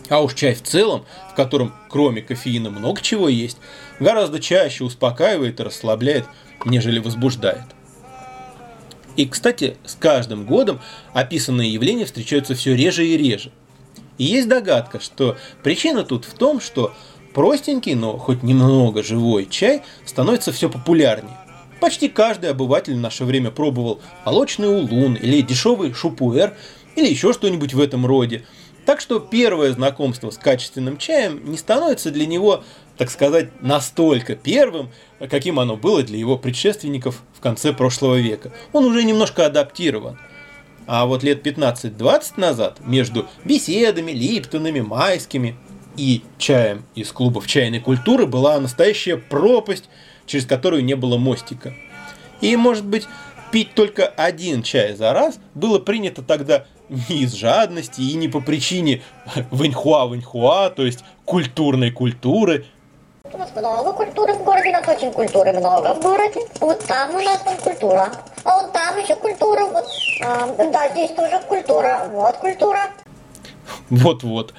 А 0.08 0.22
уж 0.22 0.34
чай 0.34 0.54
в 0.54 0.62
целом, 0.62 1.04
в 1.30 1.34
котором 1.34 1.74
кроме 1.88 2.22
кофеина 2.22 2.70
много 2.70 3.00
чего 3.00 3.28
есть, 3.28 3.58
гораздо 3.98 4.38
чаще 4.40 4.84
успокаивает 4.84 5.58
и 5.58 5.62
расслабляет, 5.62 6.26
нежели 6.64 6.98
возбуждает. 6.98 7.64
И, 9.16 9.26
кстати, 9.26 9.76
с 9.84 9.94
каждым 9.94 10.44
годом 10.44 10.80
описанные 11.12 11.72
явления 11.72 12.04
встречаются 12.04 12.54
все 12.54 12.76
реже 12.76 13.06
и 13.06 13.16
реже. 13.16 13.50
И 14.18 14.24
есть 14.24 14.48
догадка, 14.48 15.00
что 15.00 15.36
причина 15.62 16.04
тут 16.04 16.24
в 16.24 16.34
том, 16.34 16.60
что 16.60 16.94
простенький, 17.34 17.94
но 17.94 18.16
хоть 18.18 18.42
немного 18.42 19.02
живой 19.02 19.46
чай 19.46 19.82
становится 20.04 20.52
все 20.52 20.70
популярнее. 20.70 21.36
Почти 21.80 22.08
каждый 22.08 22.50
обыватель 22.50 22.94
в 22.94 23.00
наше 23.00 23.24
время 23.24 23.50
пробовал 23.50 24.00
молочный 24.24 24.68
улун 24.68 25.14
или 25.14 25.42
дешевый 25.42 25.92
шупуэр 25.92 26.54
или 26.94 27.06
еще 27.06 27.32
что-нибудь 27.32 27.74
в 27.74 27.80
этом 27.80 28.06
роде. 28.06 28.44
Так 28.86 29.00
что 29.00 29.18
первое 29.18 29.72
знакомство 29.72 30.30
с 30.30 30.38
качественным 30.38 30.96
чаем 30.96 31.50
не 31.50 31.58
становится 31.58 32.10
для 32.10 32.24
него, 32.24 32.64
так 32.96 33.10
сказать, 33.10 33.50
настолько 33.60 34.36
первым, 34.36 34.90
каким 35.28 35.58
оно 35.58 35.76
было 35.76 36.02
для 36.02 36.18
его 36.18 36.38
предшественников 36.38 37.22
в 37.34 37.40
конце 37.40 37.72
прошлого 37.72 38.14
века. 38.14 38.52
Он 38.72 38.84
уже 38.84 39.02
немножко 39.04 39.44
адаптирован. 39.44 40.18
А 40.86 41.04
вот 41.04 41.24
лет 41.24 41.44
15-20 41.44 42.34
назад 42.36 42.78
между 42.86 43.26
беседами, 43.44 44.12
липтонами, 44.12 44.80
майскими 44.80 45.56
и 45.96 46.22
чаем 46.38 46.84
из 46.94 47.10
клубов 47.10 47.48
чайной 47.48 47.80
культуры 47.80 48.24
была 48.24 48.58
настоящая 48.60 49.18
пропасть– 49.18 49.90
через 50.26 50.46
которую 50.46 50.84
не 50.84 50.94
было 50.94 51.16
мостика. 51.16 51.74
И, 52.40 52.54
может 52.56 52.84
быть, 52.84 53.06
пить 53.50 53.74
только 53.74 54.06
один 54.06 54.62
чай 54.62 54.94
за 54.94 55.12
раз 55.12 55.38
было 55.54 55.78
принято 55.78 56.22
тогда 56.22 56.64
не 56.88 57.22
из 57.22 57.34
жадности 57.34 58.00
и 58.00 58.14
не 58.14 58.28
по 58.28 58.40
причине 58.40 59.02
ваньхуа-ваньхуа, 59.50 60.70
то 60.70 60.84
есть 60.84 61.04
культурной 61.24 61.90
культуры. 61.90 62.66
У 63.32 63.38
нас 63.38 63.50
много 63.56 63.92
культуры 63.92 64.34
в 64.34 64.44
городе, 64.44 64.68
у 64.68 64.72
нас 64.72 64.88
очень 64.88 65.12
культуры 65.12 65.52
много 65.52 65.94
в 65.94 66.00
городе. 66.00 66.40
Вот 66.60 66.84
там 66.86 67.14
у 67.14 67.20
нас 67.20 67.40
там 67.40 67.56
культура. 67.56 68.12
А 68.44 68.62
вот 68.62 68.72
там 68.72 68.96
еще 68.98 69.16
культура. 69.16 69.64
Вот, 69.64 69.84
а, 70.22 70.70
да, 70.72 70.88
здесь 70.90 71.10
тоже 71.10 71.40
культура. 71.48 72.08
Вот 72.12 72.36
культура. 72.36 72.90
Вот-вот. 73.90 74.54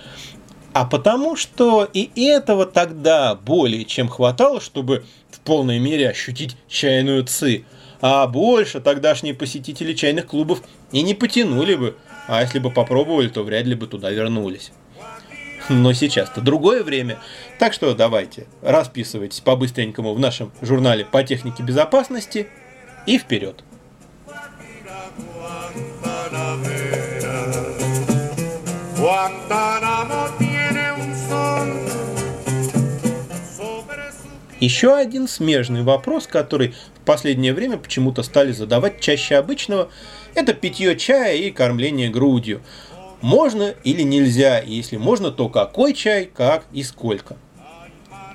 А 0.77 0.85
потому 0.85 1.35
что 1.35 1.89
и 1.91 2.11
этого 2.23 2.67
тогда 2.67 3.33
более 3.33 3.83
чем 3.83 4.07
хватало, 4.07 4.61
чтобы 4.61 5.03
полной 5.47 5.79
мере 5.79 6.09
ощутить 6.09 6.55
чайную 6.67 7.23
ци. 7.23 7.63
А 7.99 8.27
больше 8.27 8.79
тогдашние 8.79 9.33
посетители 9.33 9.93
чайных 9.93 10.27
клубов 10.27 10.61
и 10.91 11.01
не 11.01 11.15
потянули 11.15 11.73
бы, 11.73 11.97
а 12.27 12.43
если 12.43 12.59
бы 12.59 12.69
попробовали, 12.69 13.27
то 13.27 13.41
вряд 13.41 13.65
ли 13.65 13.73
бы 13.73 13.87
туда 13.87 14.11
вернулись. 14.11 14.71
Но 15.67 15.93
сейчас-то 15.93 16.41
другое 16.41 16.83
время, 16.83 17.17
так 17.57 17.73
что 17.73 17.95
давайте, 17.95 18.45
расписывайтесь 18.61 19.39
по-быстренькому 19.39 20.13
в 20.13 20.19
нашем 20.19 20.51
журнале 20.61 21.05
по 21.05 21.23
технике 21.23 21.63
безопасности 21.63 22.49
и 23.07 23.17
вперед. 23.17 23.63
Guantanamo 28.97 30.26
Еще 34.59 34.95
один 34.95 35.27
смежный 35.27 35.83
вопрос, 35.83 36.25
который 36.25 36.73
в 36.95 37.05
последнее 37.05 37.53
время 37.53 37.77
почему-то 37.77 38.23
стали 38.23 38.51
задавать 38.51 38.99
чаще 38.99 39.35
обычного, 39.35 39.89
это 40.33 40.53
питье 40.53 40.97
чая 40.97 41.35
и 41.35 41.51
кормление 41.51 42.09
грудью. 42.09 42.61
Можно 43.21 43.73
или 43.83 44.01
нельзя, 44.01 44.59
если 44.59 44.97
можно, 44.97 45.31
то 45.31 45.49
какой 45.49 45.93
чай, 45.93 46.25
как 46.25 46.65
и 46.73 46.83
сколько. 46.83 47.37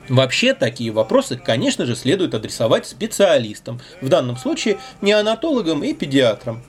Вообще 0.09 0.55
такие 0.55 0.91
вопросы, 0.93 1.37
конечно 1.37 1.87
же, 1.87 1.97
следует 1.97 2.35
адресовать 2.35 2.87
специалистам, 2.87 3.81
в 4.01 4.09
данном 4.09 4.37
случае 4.37 4.79
неонатологам 5.01 5.83
и 5.83 5.93
педиатрам. 5.93 6.63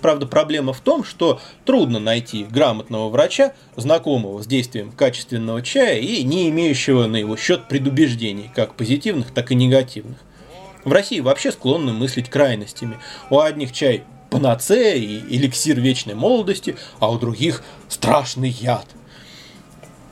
Правда, 0.00 0.26
проблема 0.26 0.72
в 0.72 0.80
том, 0.80 1.02
что 1.02 1.40
трудно 1.64 1.98
найти 1.98 2.44
грамотного 2.44 3.08
врача, 3.08 3.54
знакомого 3.76 4.42
с 4.42 4.46
действием 4.46 4.92
качественного 4.92 5.62
чая 5.62 5.98
и 5.98 6.22
не 6.22 6.48
имеющего 6.50 7.06
на 7.06 7.16
его 7.16 7.36
счет 7.36 7.66
предубеждений, 7.68 8.50
как 8.54 8.74
позитивных, 8.74 9.32
так 9.32 9.50
и 9.50 9.54
негативных. 9.54 10.18
В 10.84 10.92
России 10.92 11.20
вообще 11.20 11.50
склонны 11.50 11.92
мыслить 11.92 12.30
крайностями. 12.30 12.98
У 13.30 13.40
одних 13.40 13.72
чай 13.72 14.04
панацея 14.30 14.94
и 14.94 15.18
эликсир 15.36 15.80
вечной 15.80 16.14
молодости, 16.14 16.76
а 17.00 17.10
у 17.10 17.18
других 17.18 17.64
страшный 17.88 18.50
яд. 18.50 18.86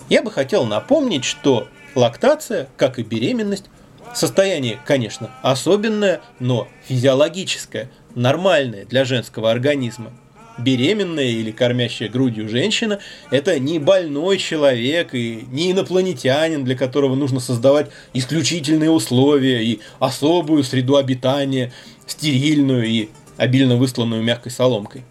Я 0.08 0.22
бы 0.22 0.30
хотел 0.30 0.64
напомнить, 0.64 1.24
что 1.24 1.68
лактация, 1.94 2.68
как 2.76 2.98
и 2.98 3.02
беременность, 3.02 3.66
состояние, 4.14 4.80
конечно, 4.84 5.30
особенное, 5.42 6.20
но 6.40 6.66
физиологическое– 6.88 7.90
нормальное 8.16 8.84
для 8.84 9.04
женского 9.04 9.52
организма. 9.52 10.10
Беременная 10.58 11.26
или 11.26 11.50
кормящая 11.50 12.08
грудью 12.08 12.48
женщина– 12.48 12.98
это 13.30 13.58
не 13.60 13.78
больной 13.78 14.38
человек 14.38 15.14
и 15.14 15.46
не 15.52 15.72
инопланетянин, 15.72 16.64
для 16.64 16.74
которого 16.74 17.14
нужно 17.14 17.40
создавать 17.40 17.90
исключительные 18.14 18.90
условия 18.90 19.62
и 19.62 19.80
особую 19.98 20.64
среду 20.64 20.96
обитания, 20.96 21.72
стерильную 22.06 22.86
и 22.86 23.08
обильно 23.36 23.76
высланную 23.76 24.22
мягкой 24.22 24.50
соломкой. 24.50 25.04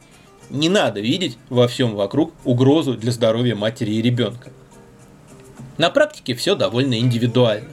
Не 0.49 0.67
надо 0.67 0.99
видеть 0.99 1.37
во 1.49 1.67
всем 1.67 1.95
вокруг 1.95 2.33
угрозу 2.43 2.95
для 2.95 3.11
здоровья 3.11 3.55
матери 3.55 3.91
и 3.91 4.01
ребенка. 4.01 4.51
На 5.77 5.91
практике 5.91 6.33
все 6.33 6.55
довольно 6.55 6.97
индивидуально. 6.97 7.69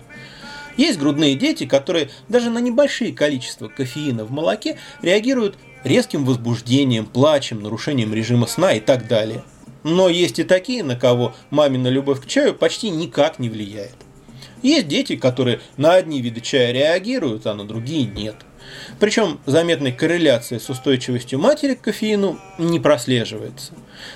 Есть 0.76 0.98
грудные 0.98 1.34
дети, 1.34 1.66
которые 1.66 2.10
даже 2.28 2.50
на 2.50 2.58
небольшие 2.58 3.12
количества 3.12 3.68
кофеина 3.68 4.24
в 4.24 4.30
молоке 4.30 4.78
реагируют 5.02 5.56
резким 5.84 6.24
возбуждением, 6.24 7.06
плачем, 7.06 7.62
нарушением 7.62 8.14
режима 8.14 8.46
сна 8.46 8.72
и 8.72 8.80
так 8.80 9.08
далее. 9.08 9.42
Но 9.82 10.08
есть 10.08 10.38
и 10.38 10.44
такие, 10.44 10.82
на 10.84 10.96
кого 10.96 11.34
мамина 11.50 11.88
любовь 11.88 12.20
к 12.20 12.26
чаю 12.26 12.54
почти 12.54 12.90
никак 12.90 13.38
не 13.38 13.48
влияет. 13.48 13.94
Есть 14.62 14.86
дети, 14.86 15.16
которые 15.16 15.60
на 15.76 15.94
одни 15.94 16.20
виды 16.20 16.40
чая 16.40 16.72
реагируют, 16.72 17.46
а 17.46 17.54
на 17.54 17.64
другие 17.64 18.04
нет. 18.04 18.36
Причем 19.00 19.40
заметной 19.44 19.90
корреляции 19.90 20.58
с 20.58 20.70
устойчивостью 20.70 21.40
матери 21.40 21.74
к 21.74 21.80
кофеину 21.80 22.38
не 22.58 22.78
прослеживается. 22.78 23.72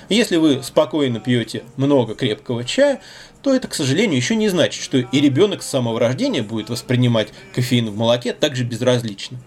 Если 0.07 0.37
вы 0.37 0.63
спокойно 0.63 1.19
пьете 1.19 1.63
много 1.75 2.15
крепкого 2.15 2.63
чая, 2.63 3.01
то 3.47 3.55
это, 3.55 3.69
к 3.69 3.75
сожалению, 3.75 4.17
еще 4.17 4.35
не 4.35 4.49
значит, 4.49 4.83
что 4.83 4.97
и 4.97 5.21
ребенок 5.21 5.63
с 5.63 5.69
самого 5.69 6.01
рождения 6.01 6.41
будет 6.41 6.69
воспринимать 6.69 7.29
кофеин 7.55 7.89
в 7.89 7.95
молоке 7.95 8.33
также 8.33 8.65
безразлично. 8.65 9.39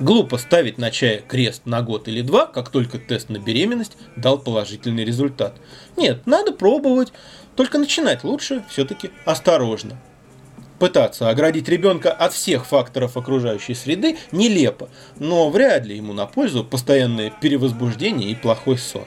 Глупо 0.00 0.38
ставить 0.38 0.76
на 0.76 0.90
чае 0.90 1.22
крест 1.28 1.62
на 1.64 1.82
год 1.82 2.08
или 2.08 2.20
два, 2.22 2.46
как 2.46 2.70
только 2.70 2.98
тест 2.98 3.28
на 3.28 3.38
беременность 3.38 3.96
дал 4.16 4.40
положительный 4.40 5.04
результат. 5.04 5.54
Нет, 5.96 6.26
надо 6.26 6.50
пробовать, 6.50 7.12
только 7.54 7.78
начинать 7.78 8.24
лучше 8.24 8.64
все-таки 8.68 9.10
осторожно. 9.24 10.02
Пытаться 10.80 11.30
оградить 11.30 11.68
ребенка 11.68 12.10
от 12.10 12.32
всех 12.32 12.66
факторов 12.66 13.16
окружающей 13.16 13.74
среды 13.74 14.18
нелепо, 14.32 14.88
но 15.20 15.48
вряд 15.48 15.86
ли 15.86 15.96
ему 15.96 16.12
на 16.12 16.26
пользу 16.26 16.64
постоянное 16.64 17.30
перевозбуждение 17.40 18.32
и 18.32 18.34
плохой 18.34 18.78
сон. 18.78 19.06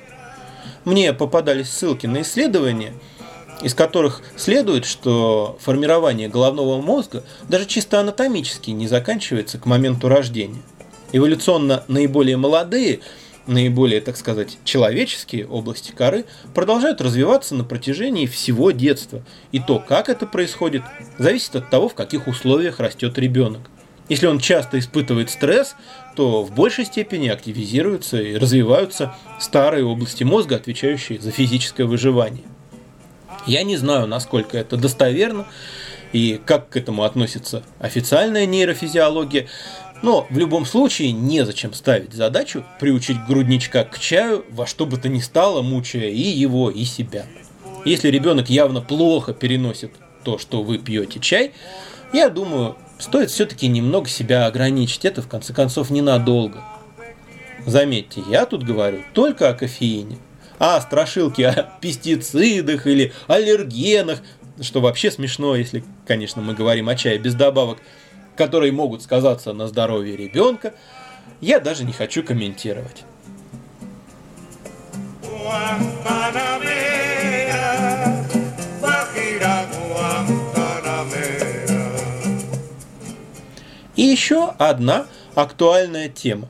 Мне 0.86 1.14
попадались 1.14 1.70
ссылки 1.70 2.06
на 2.06 2.22
исследования, 2.22 2.94
из 3.62 3.74
которых 3.74 4.22
следует, 4.36 4.86
что 4.86 5.58
формирование 5.62 6.30
головного 6.30 6.82
мозга 6.82 7.24
даже 7.50 7.66
чисто 7.66 8.00
анатомически 8.00 8.72
не 8.72 8.88
заканчивается 8.88 9.58
к 9.58 9.66
моменту 9.66 10.08
рождения. 10.08 10.62
Эволюционно 11.12 11.84
наиболее 11.88 12.38
молодые– 12.38 13.00
наиболее, 13.48 14.02
так 14.02 14.18
сказать, 14.18 14.58
человеческие 14.64 15.48
области 15.48 15.92
коры 15.92 16.26
продолжают 16.54 17.02
развиваться 17.02 17.56
на 17.56 17.64
протяжении 17.64 18.26
всего 18.26 18.72
детства. 18.72 19.24
И 19.52 19.60
то, 19.60 19.80
как 19.80 20.10
это 20.10 20.26
происходит, 20.26 20.84
зависит 21.18 21.56
от 21.56 21.70
того, 21.70 21.90
в 21.90 21.96
каких 21.96 22.28
условиях 22.28 22.80
растет 22.80 23.18
ребенок. 23.18 23.70
Если 24.08 24.28
он 24.28 24.40
часто 24.40 24.78
испытывает 24.78 25.32
стресс, 25.32 25.76
то 26.16 26.44
в 26.44 26.54
большей 26.54 26.86
степени 26.86 27.28
активизируются 27.28 28.22
и 28.22 28.38
развиваются 28.38 29.16
старые 29.40 29.84
области 29.84 30.24
мозга, 30.24 30.58
отвечающие 30.58 31.20
за 31.20 31.32
физическое 31.32 31.86
выживание. 31.86 32.44
Я 33.48 33.64
не 33.64 33.78
знаю, 33.78 34.08
насколько 34.08 34.58
это 34.58 34.78
достоверно 34.78 35.46
и 36.14 36.40
как 36.46 36.70
к 36.70 36.78
этому 36.78 37.04
относится 37.04 37.64
официальная 37.80 38.46
нейрофизиология, 38.46 39.48
но 40.02 40.28
в 40.30 40.38
любом 40.38 40.66
случае 40.66 41.12
незачем 41.12 41.74
ставить 41.74 42.14
задачу 42.14 42.64
приучить 42.80 43.18
грудничка 43.26 43.84
к 43.84 44.00
чаю 44.00 44.46
во 44.50 44.66
что 44.66 44.86
бы 44.86 44.98
то 44.98 45.10
ни 45.10 45.20
стало, 45.20 45.62
мучая 45.62 46.10
и 46.10 46.22
его, 46.22 46.70
и 46.70 46.84
себя. 46.84 47.26
Если 47.86 48.10
ребенок 48.10 48.50
явно 48.50 48.82
плохо 48.82 49.34
переносит 49.34 49.92
то, 50.24 50.38
что 50.38 50.64
вы 50.64 50.80
пьете 50.80 51.20
чай, 51.20 51.54
я 52.14 52.30
думаю, 52.30 52.76
стоит 52.98 53.30
все-таки 53.30 53.68
немного 53.68 54.08
себя 54.08 54.46
ограничить. 54.46 55.06
Это, 55.06 55.22
в 55.22 55.28
конце 55.28 55.54
концов, 55.54 55.90
ненадолго. 55.90 56.64
Заметьте, 57.66 58.24
я 58.30 58.46
тут 58.46 58.64
говорю 58.64 59.02
только 59.14 59.50
о 59.50 59.54
кофеине. 59.54 60.18
А 60.60 60.80
страшилки 60.82 61.42
о 61.42 61.70
пестицидах 61.82 62.88
или 62.88 63.14
аллергенах, 63.28 64.20
что 64.62 64.82
вообще 64.82 65.12
смешно, 65.12 65.56
если, 65.56 65.84
конечно, 66.08 66.42
мы 66.42 66.54
говорим 66.54 66.90
о 66.90 66.96
чае 66.96 67.18
без 67.18 67.34
добавок– 67.36 67.80
которые 68.36 68.72
могут 68.72 69.02
сказаться 69.02 69.54
на 69.54 69.68
здоровье 69.68 70.16
ребенка, 70.16 70.74
я 71.42 71.60
даже 71.60 71.84
не 71.84 71.94
хочу 71.94 72.24
комментировать. 72.24 73.04
И 83.96 84.02
еще 84.02 84.50
одна 84.58 85.08
актуальная 85.36 86.10
тема. 86.10 86.50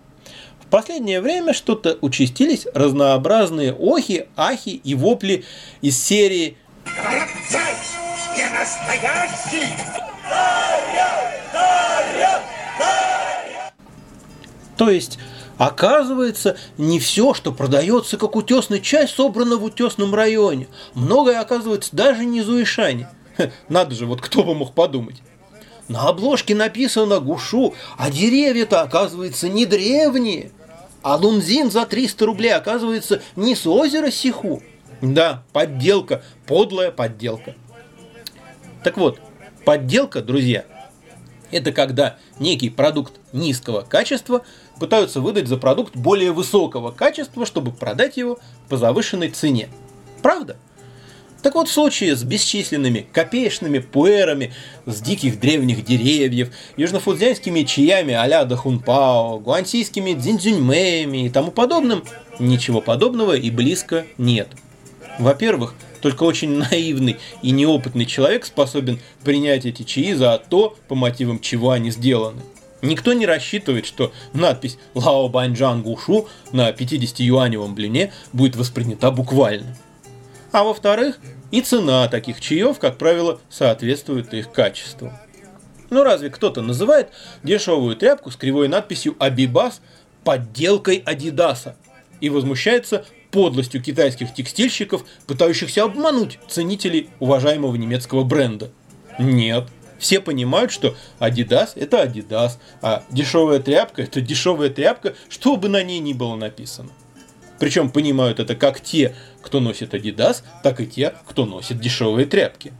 Последнее 0.75 1.21
время 1.21 1.53
что-то 1.53 1.97
участились 2.01 2.67
разнообразные 2.73 3.71
охи, 3.71 4.25
ахи 4.35 4.81
и 4.83 4.93
вопли 4.93 5.45
из 5.79 6.03
серии 6.03 6.57
«Я 6.85 8.49
настоящий! 8.59 9.73
То 14.75 14.89
есть, 14.89 15.17
оказывается, 15.57 16.57
не 16.77 16.99
все, 16.99 17.33
что 17.33 17.53
продается 17.53 18.17
как 18.17 18.35
утесный 18.35 18.81
чай, 18.81 19.07
собрано 19.07 19.55
в 19.55 19.63
утесном 19.63 20.13
районе. 20.13 20.67
Многое, 20.93 21.39
оказывается, 21.39 21.95
даже 21.95 22.25
не 22.25 22.39
из 22.39 22.49
Уишани. 22.49 23.07
Надо 23.69 23.95
же, 23.95 24.05
вот 24.05 24.19
кто 24.19 24.43
бы 24.43 24.53
мог 24.53 24.73
подумать. 24.73 25.21
На 25.88 26.09
обложке 26.09 26.53
написано 26.53 27.21
«Гушу», 27.21 27.75
а 27.97 28.11
деревья-то, 28.11 28.81
оказывается, 28.81 29.47
не 29.47 29.65
древние. 29.65 30.51
А 31.05 31.17
лунзин 31.17 31.69
за 31.69 31.85
300 31.85 32.25
рублей, 32.25 32.55
оказывается, 32.55 33.21
не 33.35 33.53
с 33.53 33.67
озера 33.67 34.09
Сиху. 34.09 34.63
Да, 35.03 35.43
подделка, 35.53 36.23
подлая 36.47 36.89
подделка. 36.89 37.53
Так 38.83 38.97
вот, 38.97 39.19
подделка, 39.65 40.23
друзья– 40.23 40.65
это 41.51 41.71
когда 41.71 42.17
некий 42.39 42.71
продукт 42.71 43.19
низкого 43.33 43.81
качества 43.81 44.41
пытаются 44.79 45.21
выдать 45.21 45.47
за 45.47 45.57
продукт 45.57 45.95
более 45.95 46.31
высокого 46.31 46.89
качества, 46.89 47.45
чтобы 47.45 47.71
продать 47.71 48.17
его 48.17 48.39
по 48.67 48.75
завышенной 48.75 49.29
цене. 49.29 49.69
Правда? 50.23 50.57
Так 51.45 51.53
вот, 51.53 51.67
в 51.67 51.71
случае 51.71 52.15
с 52.15 52.23
бесчисленными 52.23 53.05
копеечными 53.13 53.77
пуэрами 53.77 54.51
с 54.88 54.99
диких 54.99 55.39
древних 55.39 55.86
деревьев, 55.86 56.49
южнофудзянскими 56.75 57.62
чаями 57.62 58.15
а-ля 58.15 58.45
Дахунпао, 58.45 59.38
гуансийскими 59.38 60.13
дзиньцзюньмэями 60.13 61.27
и 61.27 61.29
тому 61.29 61.51
подобным, 61.51 62.03
ничего 62.39 62.81
подобного 62.81 63.34
и 63.34 63.51
близко 63.51 64.08
нет. 64.17 64.47
Во-первых, 65.19 65.75
только 66.01 66.23
очень 66.23 66.49
наивный 66.71 67.17
и 67.43 67.51
неопытный 67.51 68.08
человек 68.08 68.43
способен 68.47 68.99
принять 69.23 69.67
эти 69.67 69.84
чаи 69.84 70.13
за 70.13 70.41
то, 70.49 70.75
по 70.88 70.95
мотивам 70.95 71.39
чего 71.39 71.69
они 71.69 71.91
сделаны. 71.91 72.41
Никто 72.81 73.13
не 73.13 73.27
рассчитывает, 73.27 73.86
что 73.86 74.12
надпись 74.34 74.79
«Лао 74.95 75.29
Баньджан 75.29 75.84
Гушу» 75.84 76.27
на 76.51 76.71
50-юаневом 76.71 77.75
блине 77.75 78.12
будет 78.34 78.55
воспринята 78.55 79.12
буквально. 79.12 79.77
А 80.55 80.63
во-вторых, 80.63 81.19
и 81.55 81.61
цена 81.61 82.09
таких 82.09 82.41
чаев, 82.41 82.79
как 82.79 82.97
правило, 82.97 83.39
соответствует 83.49 84.33
их 84.33 84.51
качеству. 84.51 85.13
Ну 85.89 86.03
разве 86.03 86.29
кто-то 86.29 86.61
называет 86.61 87.11
дешевую 87.43 87.95
тряпку 87.95 88.29
с 88.29 88.35
кривой 88.35 88.67
надписью 88.67 89.15
«Абибас» 89.19 89.79
подделкой 90.25 90.97
Адидаса 91.05 91.77
и 92.19 92.29
возмущается 92.29 93.05
подлостью 93.31 93.81
китайских 93.81 94.33
текстильщиков, 94.33 95.05
пытающихся 95.27 95.83
обмануть 95.83 96.39
ценителей 96.49 97.09
уважаемого 97.21 97.73
немецкого 97.75 98.25
бренда. 98.25 98.71
Нет. 99.17 99.69
Все 99.97 100.19
понимают, 100.19 100.73
что 100.73 100.97
Adidas 101.19 101.69
это 101.75 102.03
Adidas, 102.03 102.57
а 102.81 103.05
дешевая 103.11 103.59
тряпка 103.59 104.01
это 104.01 104.19
дешевая 104.19 104.69
тряпка, 104.69 105.15
что 105.29 105.55
бы 105.55 105.69
на 105.69 105.81
ней 105.83 105.99
ни 105.99 106.11
было 106.11 106.35
написано. 106.35 106.89
Причем 107.59 107.89
понимают 107.89 108.39
это 108.39 108.55
как 108.55 108.81
те, 108.81 109.15
кто 109.41 109.59
носит 109.59 109.93
Adidas, 109.93 110.43
так 110.63 110.81
и 110.81 110.87
те, 110.87 111.13
кто 111.27 111.45
носит 111.45 111.79
дешевые 111.79 112.25
тряпки. 112.25 112.73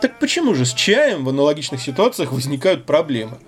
Так 0.00 0.18
почему 0.18 0.54
же 0.54 0.64
с 0.64 0.72
чаем 0.72 1.24
в 1.24 1.28
аналогичных 1.28 1.80
ситуациях 1.80 2.32
возникают 2.32 2.86
проблемы? 2.86 3.38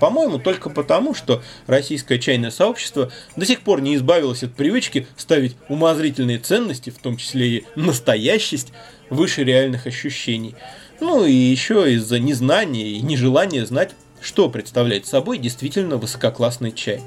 По-моему, 0.00 0.38
только 0.38 0.70
потому, 0.70 1.14
что 1.14 1.42
российское 1.66 2.18
чайное 2.18 2.50
сообщество 2.50 3.12
до 3.36 3.44
сих 3.44 3.60
пор 3.60 3.82
не 3.82 3.96
избавилось 3.96 4.42
от 4.42 4.54
привычки 4.54 5.06
ставить 5.16 5.56
умозрительные 5.68 6.38
ценности, 6.38 6.88
в 6.88 6.98
том 6.98 7.18
числе 7.18 7.48
и 7.48 7.64
настоящесть, 7.76 8.72
выше 9.10 9.44
реальных 9.44 9.86
ощущений. 9.86 10.54
Ну 11.00 11.26
и 11.26 11.32
еще 11.32 11.92
из-за 11.94 12.18
незнания 12.18 12.92
и 12.92 13.00
нежелания 13.02 13.66
знать, 13.66 13.94
что 14.22 14.48
представляет 14.48 15.06
собой 15.06 15.38
действительно 15.38 15.96
высококлассный 15.96 16.72
чай. 16.72 17.02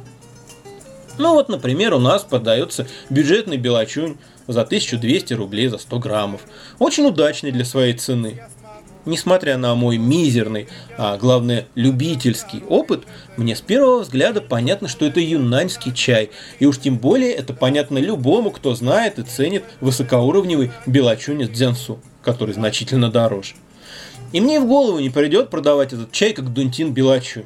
Ну 1.18 1.34
вот, 1.34 1.50
например, 1.50 1.94
у 1.94 2.00
нас 2.00 2.24
подается 2.24 2.88
бюджетный 3.10 3.58
белочунь 3.58 4.18
за 4.48 4.62
1200 4.62 5.34
рублей 5.34 5.68
за 5.68 5.78
100 5.78 6.00
граммов. 6.00 6.42
Очень 6.80 7.06
удачный 7.06 7.52
для 7.52 7.66
своей 7.66 7.94
цены 7.94 8.42
несмотря 9.06 9.58
на 9.58 9.76
мой 9.76 9.98
мизерный, 9.98 10.68
а 10.98 11.18
главное 11.18 11.68
любительский 11.76 12.64
опыт, 12.70 13.04
мне 13.38 13.56
с 13.56 13.62
первого 13.62 14.00
взгляда 14.00 14.42
понятно, 14.42 14.88
что 14.88 15.06
это 15.06 15.20
юнаньский 15.20 15.94
чай. 15.94 16.32
И 16.60 16.66
уж 16.66 16.80
тем 16.80 16.98
более 16.98 17.32
это 17.32 17.54
понятно 17.54 17.98
любому, 17.98 18.52
кто 18.52 18.76
знает 18.76 19.20
и 19.20 19.24
ценит 19.24 19.64
высокоуровневый 19.82 20.72
белочунец 20.86 21.50
дзянсу, 21.50 22.00
который 22.22 22.54
значительно 22.54 23.10
дороже. 23.10 23.56
И 24.32 24.42
мне 24.42 24.60
в 24.60 24.68
голову 24.68 25.00
не 25.00 25.10
придет 25.10 25.50
продавать 25.50 25.94
этот 25.94 26.12
чай 26.12 26.34
как 26.34 26.52
дунтин 26.54 26.92
белочунь. 26.94 27.46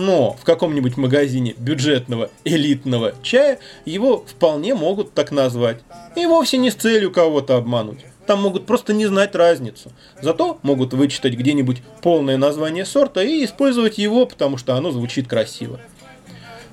Но 0.00 0.34
в 0.34 0.44
каком-нибудь 0.44 0.96
магазине 0.96 1.56
бюджетного 1.58 2.30
элитного 2.44 3.14
чая 3.24 3.58
его 3.84 4.24
вполне 4.24 4.72
могут 4.76 5.12
так 5.12 5.32
назвать. 5.32 5.80
И 6.14 6.24
вовсе 6.24 6.56
не 6.58 6.70
с 6.70 6.76
целью 6.76 7.10
кого-то 7.10 7.56
обмануть. 7.56 8.04
там 8.24 8.40
могут 8.40 8.64
просто 8.64 8.92
не 8.92 9.06
знать 9.06 9.34
разницу. 9.34 9.90
Зато 10.22 10.60
могут 10.62 10.92
вычитать 10.92 11.32
где-нибудь 11.34 11.82
полное 12.00 12.36
название 12.36 12.84
сорта 12.84 13.24
и 13.24 13.44
использовать 13.44 13.98
его, 13.98 14.24
потому 14.24 14.56
что 14.56 14.76
оно 14.76 14.92
звучит 14.92 15.26
красиво. 15.26 15.80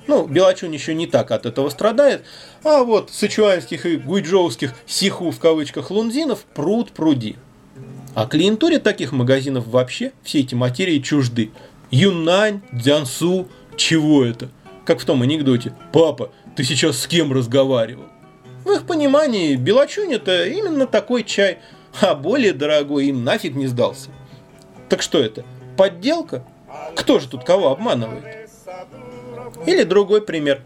Ну, 0.06 0.28
Белочун 0.28 0.70
еще 0.70 0.94
не 0.94 1.08
так 1.08 1.32
от 1.32 1.46
этого 1.46 1.68
страдает, 1.70 2.22
а 2.62 2.84
вот 2.84 3.10
сычуанских 3.10 3.86
и 3.86 3.96
гуйджоуских 3.96 4.72
«сиху» 4.86 5.32
в 5.32 5.40
кавычках 5.40 5.90
лунзинов 5.90 6.44
пруд 6.54 6.92
пруди. 6.92 7.34
А 8.14 8.26
клиентуре 8.26 8.78
таких 8.78 9.12
магазинов 9.12 9.66
вообще 9.66 10.12
все 10.22 10.40
эти 10.40 10.54
материи 10.54 11.00
чужды. 11.00 11.50
Юнань, 11.90 12.62
Дзянсу, 12.72 13.48
чего 13.76 14.24
это? 14.24 14.48
Как 14.84 15.00
в 15.00 15.04
том 15.04 15.22
анекдоте. 15.22 15.72
Папа, 15.92 16.30
ты 16.54 16.64
сейчас 16.64 16.98
с 16.98 17.06
кем 17.06 17.32
разговаривал? 17.32 18.04
В 18.64 18.70
их 18.70 18.86
понимании 18.86 19.54
Белочунь 19.54 20.12
это 20.12 20.46
именно 20.46 20.86
такой 20.86 21.22
чай, 21.22 21.58
а 22.00 22.14
более 22.14 22.52
дорогой 22.52 23.06
им 23.06 23.24
нафиг 23.24 23.54
не 23.54 23.66
сдался. 23.66 24.10
Так 24.88 25.02
что 25.02 25.18
это? 25.18 25.44
Подделка? 25.76 26.44
Кто 26.96 27.18
же 27.18 27.28
тут 27.28 27.44
кого 27.44 27.70
обманывает? 27.70 28.50
Или 29.66 29.84
другой 29.84 30.22
пример. 30.22 30.62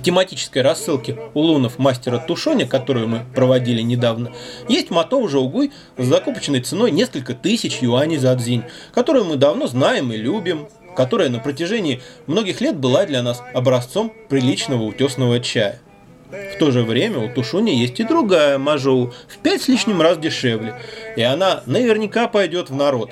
В 0.00 0.02
тематической 0.02 0.62
рассылке 0.62 1.18
улунов 1.34 1.78
мастера 1.78 2.16
Тушоня, 2.16 2.66
которую 2.66 3.06
мы 3.06 3.20
проводили 3.34 3.82
недавно, 3.82 4.32
есть 4.66 4.88
мотов 4.88 5.30
жаугуй 5.30 5.72
с 5.98 6.06
закупочной 6.06 6.62
ценой 6.62 6.90
несколько 6.90 7.34
тысяч 7.34 7.82
юаней 7.82 8.16
за 8.16 8.34
дзинь, 8.34 8.64
которую 8.94 9.26
мы 9.26 9.36
давно 9.36 9.66
знаем 9.66 10.10
и 10.10 10.16
любим, 10.16 10.68
которая 10.96 11.28
на 11.28 11.38
протяжении 11.38 12.00
многих 12.26 12.62
лет 12.62 12.78
была 12.78 13.04
для 13.04 13.22
нас 13.22 13.42
образцом 13.52 14.10
приличного 14.30 14.84
утесного 14.84 15.38
чая. 15.38 15.82
В 16.30 16.58
то 16.58 16.70
же 16.70 16.82
время 16.82 17.18
у 17.18 17.34
Тушуни 17.34 17.76
есть 17.76 18.00
и 18.00 18.04
другая 18.04 18.56
мажоу, 18.56 19.12
в 19.28 19.36
пять 19.42 19.60
с 19.60 19.68
лишним 19.68 20.00
раз 20.00 20.16
дешевле, 20.16 20.80
и 21.14 21.20
она 21.20 21.62
наверняка 21.66 22.26
пойдет 22.26 22.70
в 22.70 22.74
народ. 22.74 23.10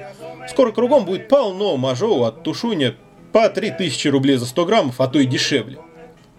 Скоро 0.48 0.72
кругом 0.72 1.04
будет 1.04 1.28
полно 1.28 1.76
мажоу 1.76 2.22
от 2.22 2.44
Тушуни 2.44 2.94
по 3.34 3.46
3000 3.50 4.08
рублей 4.08 4.38
за 4.38 4.46
100 4.46 4.64
граммов, 4.64 5.02
а 5.02 5.06
то 5.06 5.18
и 5.18 5.26
дешевле. 5.26 5.76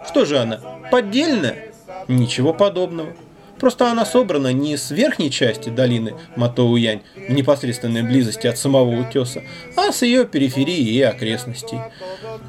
Что 0.07 0.25
же 0.25 0.37
она, 0.37 0.59
поддельная? 0.91 1.73
Ничего 2.07 2.53
подобного. 2.53 3.13
Просто 3.59 3.91
она 3.91 4.05
собрана 4.05 4.53
не 4.53 4.77
с 4.77 4.89
верхней 4.89 5.29
части 5.29 5.69
долины 5.69 6.15
Матоуянь 6.37 7.01
в 7.15 7.31
непосредственной 7.31 8.03
близости 8.03 8.47
от 8.47 8.57
самого 8.57 8.89
утеса, 9.01 9.43
а 9.75 9.91
с 9.91 10.01
ее 10.01 10.25
периферии 10.25 10.79
и 10.79 11.01
окрестностей. 11.01 11.79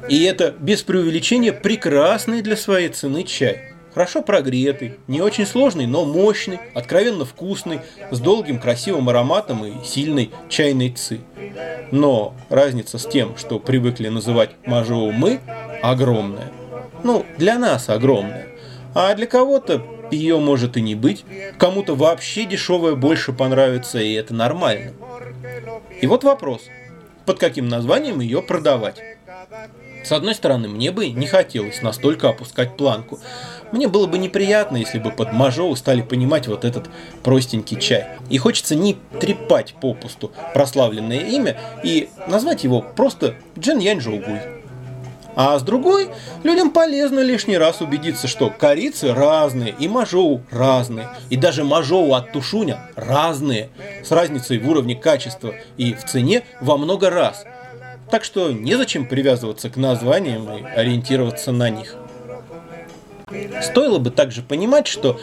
И 0.07 0.23
это 0.23 0.55
без 0.57 0.83
преувеличения 0.83 1.51
прекрасный 1.51 2.41
для 2.41 2.55
своей 2.55 2.89
цены 2.89 3.23
чай. 3.23 3.73
Хорошо 3.93 4.21
прогретый, 4.21 4.99
не 5.07 5.21
очень 5.21 5.45
сложный, 5.45 5.85
но 5.85 6.05
мощный, 6.05 6.59
откровенно 6.73 7.25
вкусный, 7.25 7.81
с 8.09 8.21
долгим 8.21 8.57
красивым 8.57 9.09
ароматом 9.09 9.65
и 9.65 9.85
сильной 9.85 10.31
чайной 10.47 10.91
ци. 10.91 11.19
Но 11.91 12.33
разница 12.47 12.97
с 12.97 13.05
тем, 13.05 13.35
что 13.35 13.59
привыкли 13.59 14.07
называть 14.07 14.51
мажоу 14.65 15.11
мы, 15.11 15.41
огромная. 15.83 16.53
Ну, 17.03 17.25
для 17.37 17.57
нас 17.57 17.89
огромная. 17.89 18.47
А 18.93 19.13
для 19.15 19.27
кого-то 19.27 19.85
ее 20.11 20.39
может 20.39 20.77
и 20.77 20.81
не 20.81 20.95
быть, 20.95 21.23
кому-то 21.57 21.95
вообще 21.95 22.45
дешевое 22.45 22.95
больше 22.95 23.31
понравится, 23.33 23.99
и 23.99 24.13
это 24.13 24.33
нормально. 24.33 24.93
И 26.01 26.07
вот 26.07 26.23
вопрос, 26.23 26.63
под 27.25 27.39
каким 27.39 27.67
названием 27.67 28.19
ее 28.19 28.41
продавать? 28.41 29.01
С 30.03 30.11
одной 30.11 30.33
стороны, 30.33 30.67
мне 30.67 30.91
бы 30.91 31.09
не 31.09 31.27
хотелось 31.27 31.81
настолько 31.81 32.29
опускать 32.29 32.75
планку. 32.75 33.19
Мне 33.71 33.87
было 33.87 34.07
бы 34.07 34.17
неприятно, 34.17 34.77
если 34.77 34.97
бы 34.97 35.11
под 35.11 35.31
Мажоу 35.31 35.75
стали 35.75 36.01
понимать 36.01 36.47
вот 36.47 36.65
этот 36.65 36.89
простенький 37.23 37.79
чай. 37.79 38.07
И 38.29 38.37
хочется 38.37 38.75
не 38.75 38.97
трепать 39.19 39.75
попусту 39.79 40.31
прославленное 40.53 41.19
имя 41.19 41.57
и 41.83 42.09
назвать 42.27 42.63
его 42.63 42.81
просто 42.81 43.35
Джен 43.57 43.77
Янь 43.77 44.01
Жоугуй. 44.01 44.60
А 45.35 45.57
с 45.57 45.63
другой, 45.63 46.09
людям 46.43 46.71
полезно 46.71 47.19
лишний 47.19 47.57
раз 47.57 47.81
убедиться, 47.81 48.27
что 48.27 48.49
корицы 48.49 49.13
разные, 49.13 49.73
и 49.77 49.87
мажоу 49.87 50.41
разные, 50.51 51.09
и 51.29 51.37
даже 51.37 51.63
мажоу 51.63 52.13
от 52.13 52.31
тушуня 52.33 52.91
разные, 52.95 53.69
с 54.03 54.11
разницей 54.11 54.59
в 54.59 54.69
уровне 54.69 54.95
качества 54.95 55.53
и 55.77 55.93
в 55.93 56.03
цене 56.03 56.43
во 56.59 56.77
много 56.77 57.09
раз. 57.09 57.45
Так 58.09 58.25
что 58.25 58.51
незачем 58.51 59.07
привязываться 59.07 59.69
к 59.69 59.77
названиям 59.77 60.57
и 60.57 60.63
ориентироваться 60.63 61.51
на 61.51 61.69
них. 61.69 61.95
Стоило 63.61 63.99
бы 63.99 64.11
также 64.11 64.41
понимать, 64.41 64.87
что 64.87 65.17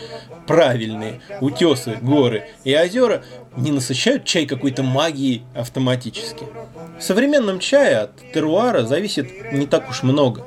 правильные 0.46 1.20
утесы, 1.42 1.98
горы 2.00 2.48
и 2.64 2.74
озера 2.74 3.22
не 3.58 3.72
насыщают 3.72 4.24
чай 4.24 4.46
какой-то 4.46 4.82
магией 4.82 5.42
автоматически. 5.54 6.44
В 6.98 7.02
современном 7.02 7.58
чае 7.58 7.98
от 7.98 8.32
теруара 8.32 8.84
зависит 8.84 9.52
не 9.52 9.66
так 9.66 9.88
уж 9.90 10.02
много. 10.02 10.44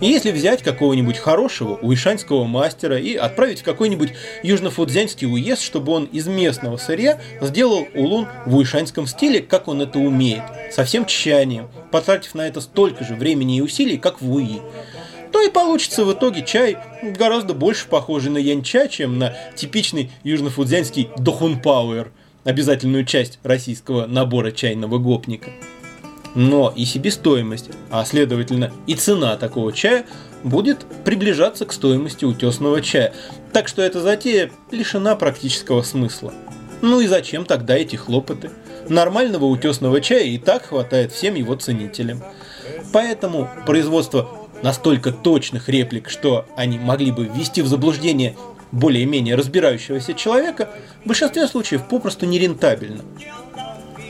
И 0.00 0.06
если 0.06 0.30
взять 0.30 0.62
какого-нибудь 0.62 1.18
хорошего 1.18 1.74
уишанского 1.74 2.44
мастера 2.44 2.98
и 2.98 3.16
отправить 3.16 3.60
в 3.60 3.64
какой-нибудь 3.64 4.12
южнофудзянский 4.44 5.26
уезд, 5.26 5.62
чтобы 5.62 5.92
он 5.92 6.04
из 6.04 6.28
местного 6.28 6.76
сырья 6.76 7.20
сделал 7.40 7.88
улун 7.94 8.28
в 8.46 8.56
уишанском 8.56 9.08
стиле, 9.08 9.40
как 9.40 9.66
он 9.66 9.82
это 9.82 9.98
умеет, 9.98 10.44
со 10.70 10.84
всем 10.84 11.04
тщанием, 11.04 11.68
потратив 11.90 12.34
на 12.36 12.46
это 12.46 12.60
столько 12.60 13.04
же 13.04 13.14
времени 13.14 13.56
и 13.56 13.60
усилий, 13.60 13.98
как 13.98 14.22
в 14.22 14.32
Уи, 14.32 14.60
то 15.32 15.42
и 15.42 15.50
получится 15.50 16.04
в 16.04 16.12
итоге 16.12 16.44
чай 16.44 16.78
гораздо 17.02 17.54
больше 17.54 17.88
похожий 17.88 18.30
на 18.30 18.38
янча, 18.38 18.86
чем 18.86 19.18
на 19.18 19.36
типичный 19.56 20.12
южнофудзянский 20.22 21.10
дохун 21.18 21.60
пауэр, 21.60 22.12
обязательную 22.44 23.04
часть 23.04 23.38
российского 23.42 24.06
набора 24.06 24.50
чайного 24.50 24.98
гопника 24.98 25.50
но 26.34 26.72
и 26.74 26.84
себестоимость, 26.84 27.70
а 27.90 28.04
следовательно 28.04 28.70
и 28.86 28.94
цена 28.94 29.36
такого 29.36 29.72
чая 29.72 30.06
будет 30.44 30.86
приближаться 31.04 31.66
к 31.66 31.72
стоимости 31.72 32.24
утесного 32.24 32.80
чая. 32.80 33.12
Так 33.52 33.66
что 33.66 33.82
эта 33.82 34.00
затея 34.00 34.50
лишена 34.70 35.16
практического 35.16 35.82
смысла. 35.82 36.32
Ну 36.80 37.00
и 37.00 37.06
зачем 37.06 37.44
тогда 37.44 37.76
эти 37.76 37.96
хлопоты? 37.96 38.50
Нормального 38.88 39.46
утесного 39.46 40.00
чая 40.00 40.24
и 40.24 40.38
так 40.38 40.66
хватает 40.66 41.12
всем 41.12 41.34
его 41.34 41.56
ценителям. 41.56 42.22
Поэтому 42.92 43.50
производство 43.66 44.28
настолько 44.62 45.10
точных 45.10 45.68
реплик, 45.68 46.08
что 46.08 46.46
они 46.56 46.78
могли 46.78 47.10
бы 47.10 47.24
ввести 47.24 47.62
в 47.62 47.66
заблуждение 47.66 48.36
более-менее 48.72 49.34
разбирающегося 49.34 50.14
человека, 50.14 50.70
в 51.04 51.08
большинстве 51.08 51.46
случаев 51.46 51.88
попросту 51.88 52.26
нерентабельно. 52.26 53.04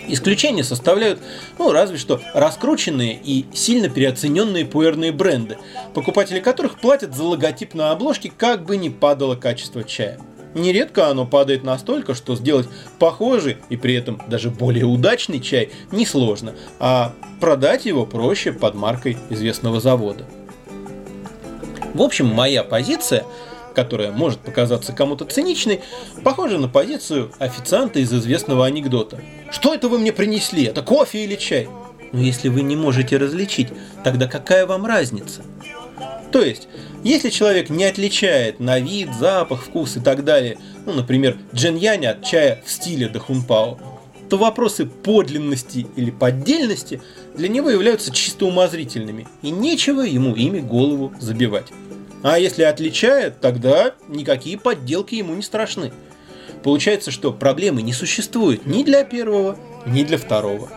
Исключение 0.08 0.64
составляют, 0.64 1.20
ну, 1.58 1.70
разве 1.70 1.98
что 1.98 2.20
раскрученные 2.32 3.20
и 3.22 3.44
сильно 3.52 3.90
переоцененные 3.90 4.64
пуэрные 4.64 5.12
бренды, 5.12 5.58
покупатели 5.92 6.40
которых 6.40 6.78
платят 6.78 7.14
за 7.14 7.24
логотип 7.24 7.74
на 7.74 7.90
обложке, 7.90 8.32
как 8.34 8.64
бы 8.64 8.78
ни 8.78 8.88
падало 8.88 9.36
качество 9.36 9.84
чая. 9.84 10.18
Нередко 10.54 11.08
оно 11.08 11.26
падает 11.26 11.62
настолько, 11.62 12.14
что 12.14 12.36
сделать 12.36 12.68
похожий 12.98 13.58
и 13.68 13.76
при 13.76 13.94
этом 13.94 14.22
даже 14.28 14.48
более 14.48 14.86
удачный 14.86 15.40
чай 15.40 15.70
несложно, 15.92 16.54
а 16.78 17.14
продать 17.38 17.84
его 17.84 18.06
проще 18.06 18.52
под 18.52 18.74
маркой 18.74 19.18
известного 19.28 19.78
завода. 19.78 20.24
В 21.92 22.00
общем, 22.00 22.26
моя 22.26 22.64
позиция– 22.64 23.24
которая 23.78 24.10
может 24.10 24.40
показаться 24.40 24.92
кому-то 24.92 25.24
циничной, 25.24 25.82
похожа 26.24 26.58
на 26.58 26.66
позицию 26.66 27.30
официанта 27.38 28.00
из 28.00 28.12
известного 28.12 28.66
анекдота. 28.66 29.20
«Что 29.52 29.72
это 29.72 29.88
вы 29.88 30.00
мне 30.00 30.12
принесли? 30.12 30.64
Это 30.64 30.82
кофе 30.82 31.22
или 31.22 31.36
чай?» 31.36 31.68
Но 32.10 32.20
если 32.20 32.48
вы 32.48 32.62
не 32.62 32.74
можете 32.74 33.18
различить, 33.18 33.68
тогда 34.02 34.26
какая 34.26 34.66
вам 34.66 34.84
разница? 34.84 35.42
То 36.32 36.40
есть, 36.40 36.66
если 37.04 37.30
человек 37.30 37.70
не 37.70 37.84
отличает 37.84 38.58
на 38.58 38.80
вид, 38.80 39.10
запах, 39.14 39.62
вкус 39.62 39.96
и 39.96 40.00
так 40.00 40.24
далее, 40.24 40.58
ну, 40.84 40.92
например, 40.92 41.38
джиньянь 41.54 42.06
от 42.06 42.24
чая 42.24 42.60
в 42.66 42.72
стиле 42.72 43.08
дахунпао, 43.08 43.78
то 44.28 44.38
вопросы 44.38 44.86
подлинности 44.86 45.86
или 45.94 46.10
поддельности 46.10 47.00
для 47.36 47.48
него 47.48 47.70
являются 47.70 48.12
чисто 48.12 48.46
умозрительными, 48.46 49.28
и 49.42 49.50
нечего 49.50 50.00
ему 50.00 50.34
ими 50.34 50.58
голову 50.58 51.12
забивать. 51.20 51.68
А 52.22 52.38
если 52.38 52.62
отличает, 52.62 53.40
тогда 53.40 53.94
никакие 54.08 54.58
подделки 54.58 55.14
ему 55.14 55.34
не 55.34 55.42
страшны. 55.42 55.92
Получается, 56.62 57.10
что 57.10 57.32
проблемы 57.32 57.82
не 57.82 57.92
существует 57.92 58.66
ни 58.66 58.82
для 58.82 59.04
первого, 59.04 59.56
ни 59.86 60.02
для 60.02 60.18
второго. 60.18 60.68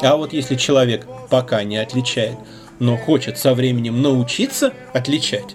А 0.00 0.16
вот 0.16 0.32
если 0.32 0.56
человек 0.56 1.06
пока 1.30 1.62
не 1.62 1.76
отличает, 1.76 2.36
но 2.80 2.96
хочет 2.96 3.38
со 3.38 3.54
временем 3.54 4.02
научиться 4.02 4.72
отличать, 4.92 5.54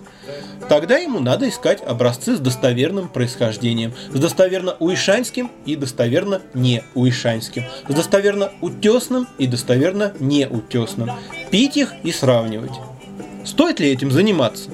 тогда 0.70 0.98
ему 0.98 1.20
надо 1.20 1.50
искать 1.50 1.82
образцы 1.86 2.38
с 2.38 2.40
достоверным 2.40 3.10
происхождением, 3.10 3.94
с 4.14 4.20
достоверно 4.20 4.78
уишанским 4.80 5.52
и 5.66 5.76
достоверно 5.76 6.42
не 6.54 6.84
уишанским, 6.96 7.66
с 7.90 7.94
достоверно 7.94 8.52
утесным 8.62 9.28
и 9.38 9.48
достоверно 9.48 10.14
не 10.20 10.48
утесным, 10.48 11.12
пить 11.52 11.76
их 11.76 11.92
и 12.04 12.14
сравнивать. 12.14 12.74
Стоит 13.44 13.82
ли 13.82 13.90
этим 13.90 14.12
заниматься? 14.12 14.70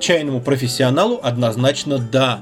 Чайному 0.00 0.40
профессионалу 0.40 1.18
однозначно 1.22 1.98
да. 1.98 2.40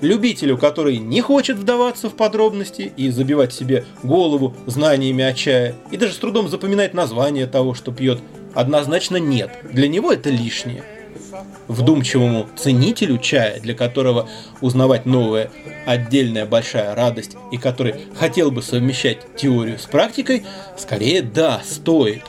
любителю, 0.00 0.56
который 0.56 0.96
не 0.98 1.20
хочет 1.20 1.58
вдаваться 1.58 2.08
в 2.08 2.16
подробности 2.16 2.92
и 2.96 3.10
забивать 3.10 3.52
себе 3.52 3.84
голову 4.02 4.54
знаниями 4.66 5.22
о 5.22 5.34
чае, 5.34 5.74
и 5.90 5.96
даже 5.96 6.14
с 6.14 6.16
трудом 6.16 6.48
запоминать 6.48 6.94
название 6.94 7.46
того, 7.46 7.74
что 7.74 7.92
пьет, 7.92 8.20
однозначно 8.54 9.16
нет. 9.18 9.50
Для 9.70 9.86
него 9.86 10.12
это 10.12 10.30
лишнее. 10.30 10.82
Вдумчивому 11.68 12.48
ценителю 12.56 13.18
чая, 13.18 13.60
для 13.60 13.74
которого 13.74 14.28
узнавать 14.60 15.06
новое– 15.06 15.50
отдельная 15.86 16.46
большая 16.46 16.94
радость, 16.94 17.36
и 17.50 17.58
который 17.58 17.94
хотел 18.18 18.50
бы 18.50 18.62
совмещать 18.62 19.18
теорию 19.36 19.78
с 19.78 19.84
практикой, 19.84 20.44
скорее 20.76 21.22
да, 21.22 21.62
стоит. 21.64 22.22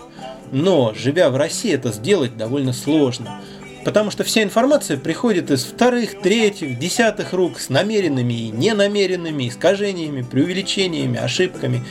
Но, 0.52 0.94
живя 0.96 1.30
в 1.30 1.38
России, 1.38 1.74
это 1.74 1.92
сделать 1.92 2.36
довольно 2.36 2.74
сложно– 2.74 3.42
Потому 3.86 4.12
что 4.12 4.24
вся 4.24 4.44
информация 4.44 4.98
приходит 4.98 5.52
из 5.52 5.64
вторых, 5.64 6.22
третьих, 6.22 6.80
десятых 6.80 7.34
рук 7.34 7.60
с 7.60 7.70
намеренными 7.70 8.34
и 8.34 8.50
ненамеренными 8.50 9.50
искажениями, 9.50 10.22
преувеличениями, 10.22 11.20
ошибками 11.20 11.84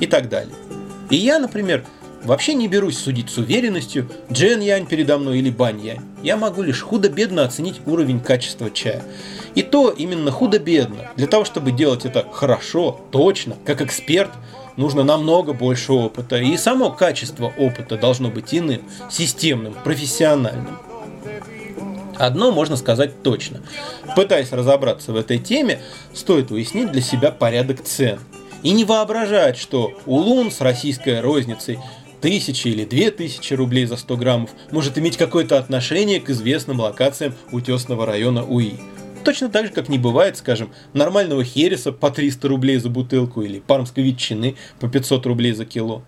и 0.00 0.06
так 0.06 0.28
далее. 0.28 0.54
И 1.10 1.16
я, 1.16 1.38
например, 1.38 1.84
вообще 2.22 2.54
не 2.54 2.68
берусь 2.68 2.98
судить 2.98 3.30
с 3.30 3.38
уверенностью, 3.38 4.10
Джен 4.30 4.60
Янь 4.60 4.86
передо 4.86 5.18
мной 5.18 5.38
или 5.38 5.50
Бань 5.50 5.80
Янь. 5.80 6.00
Я 6.22 6.36
могу 6.36 6.62
лишь 6.62 6.82
худо-бедно 6.82 7.44
оценить 7.44 7.80
уровень 7.86 8.20
качества 8.20 8.70
чая. 8.70 9.02
И 9.54 9.62
то 9.62 9.90
именно 9.90 10.30
худо-бедно. 10.30 11.10
Для 11.16 11.26
того, 11.26 11.44
чтобы 11.44 11.72
делать 11.72 12.04
это 12.04 12.26
хорошо, 12.30 13.00
точно, 13.10 13.56
как 13.64 13.80
эксперт, 13.80 14.30
нужно 14.76 15.02
намного 15.02 15.54
больше 15.54 15.92
опыта. 15.92 16.36
И 16.36 16.56
само 16.56 16.90
качество 16.90 17.52
опыта 17.56 17.96
должно 17.96 18.30
быть 18.30 18.54
иным, 18.54 18.82
системным, 19.10 19.74
профессиональным. 19.84 20.78
Одно 22.18 22.50
можно 22.50 22.76
сказать 22.76 23.22
точно. 23.22 23.60
Пытаясь 24.16 24.52
разобраться 24.52 25.12
в 25.12 25.16
этой 25.16 25.38
теме, 25.38 25.80
стоит 26.12 26.50
уяснить 26.50 26.92
для 26.92 27.00
себя 27.00 27.30
порядок 27.30 27.82
цен. 27.82 28.18
И 28.62 28.72
не 28.72 28.84
воображать, 28.84 29.56
что 29.56 29.92
улун 30.04 30.50
с 30.50 30.60
российской 30.60 31.20
розницей 31.20 31.78
тысячи 32.20 32.68
или 32.68 32.84
две 32.84 33.12
тысячи 33.12 33.54
рублей 33.54 33.86
за 33.86 33.96
100 33.96 34.16
граммов 34.16 34.50
может 34.72 34.98
иметь 34.98 35.16
какое-то 35.16 35.58
отношение 35.58 36.20
к 36.20 36.30
известным 36.30 36.80
локациям 36.80 37.34
утесного 37.52 38.04
района 38.04 38.44
УИ. 38.44 38.74
Точно 39.24 39.48
так 39.48 39.66
же, 39.66 39.72
как 39.72 39.88
не 39.88 39.98
бывает, 39.98 40.36
скажем, 40.36 40.70
нормального 40.94 41.44
хереса 41.44 41.92
по 41.92 42.10
300 42.10 42.48
рублей 42.48 42.78
за 42.78 42.88
бутылку 42.88 43.42
или 43.42 43.60
пармской 43.60 44.02
ветчины 44.02 44.56
по 44.80 44.88
500 44.88 45.26
рублей 45.26 45.52
за 45.52 45.64
кило. 45.64 46.02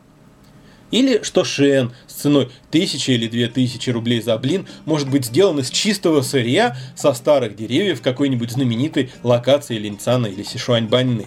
Или 0.91 1.23
что 1.23 1.45
Шен 1.45 1.93
с 2.07 2.15
ценой 2.15 2.51
1000 2.71 3.13
или 3.13 3.29
2000 3.29 3.91
рублей 3.91 4.21
за 4.21 4.37
блин 4.39 4.67
может 4.85 5.09
быть 5.09 5.27
сделан 5.27 5.61
из 5.61 5.71
чистого 5.71 6.23
сырья 6.23 6.77
со 6.97 7.13
старых 7.13 7.57
деревьев 7.57 8.03
какой-нибудь 8.03 8.51
знаменитой 8.51 9.11
локации 9.23 9.79
Линцана 9.79 10.27
или 10.27 10.43
Сишуаньбаньны. 10.43 11.27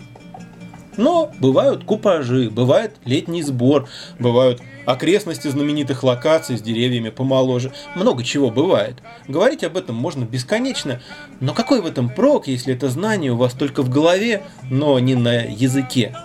Но 0.98 1.32
бывают 1.40 1.86
купажи, 1.86 2.50
бывает 2.50 2.96
летний 3.06 3.42
сбор, 3.42 3.88
бывают 4.20 4.62
окрестности 4.86 5.48
знаменитых 5.48 6.04
локаций 6.04 6.58
с 6.58 6.62
деревьями 6.62 7.10
помоложе. 7.10 7.72
Много 7.96 8.24
чего 8.24 8.52
бывает. 8.52 8.98
Говорить 9.28 9.64
об 9.64 9.78
этом 9.78 9.96
можно 9.96 10.24
бесконечно, 10.26 11.02
но 11.40 11.54
какой 11.54 11.82
в 11.82 11.86
этом 11.86 12.10
прок, 12.10 12.48
если 12.48 12.74
это 12.74 12.90
знание 12.90 13.32
у 13.32 13.38
вас 13.38 13.54
только 13.54 13.82
в 13.82 13.90
голове, 13.90 14.44
но 14.70 15.00
не 15.00 15.16
на 15.16 15.42
языке? 15.42 16.16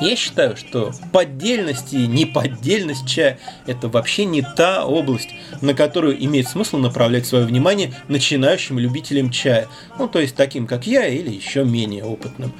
Я 0.00 0.14
считаю, 0.14 0.56
что 0.56 0.92
поддельность 1.10 1.94
и 1.94 2.06
неподдельность 2.06 3.08
чая– 3.08 3.38
это 3.66 3.88
вообще 3.88 4.26
не 4.26 4.42
та 4.42 4.84
область, 4.84 5.30
на 5.62 5.72
которую 5.72 6.22
имеет 6.22 6.48
смысл 6.48 6.76
направлять 6.76 7.26
свое 7.26 7.46
внимание 7.46 7.94
начинающим 8.08 8.78
любителям 8.78 9.30
чая, 9.30 9.68
ну 9.98 10.06
то 10.06 10.20
есть 10.20 10.36
таким, 10.36 10.66
как 10.66 10.86
я, 10.86 11.06
или 11.06 11.30
еще 11.30 11.64
менее 11.64 12.04
опытным. 12.04 12.52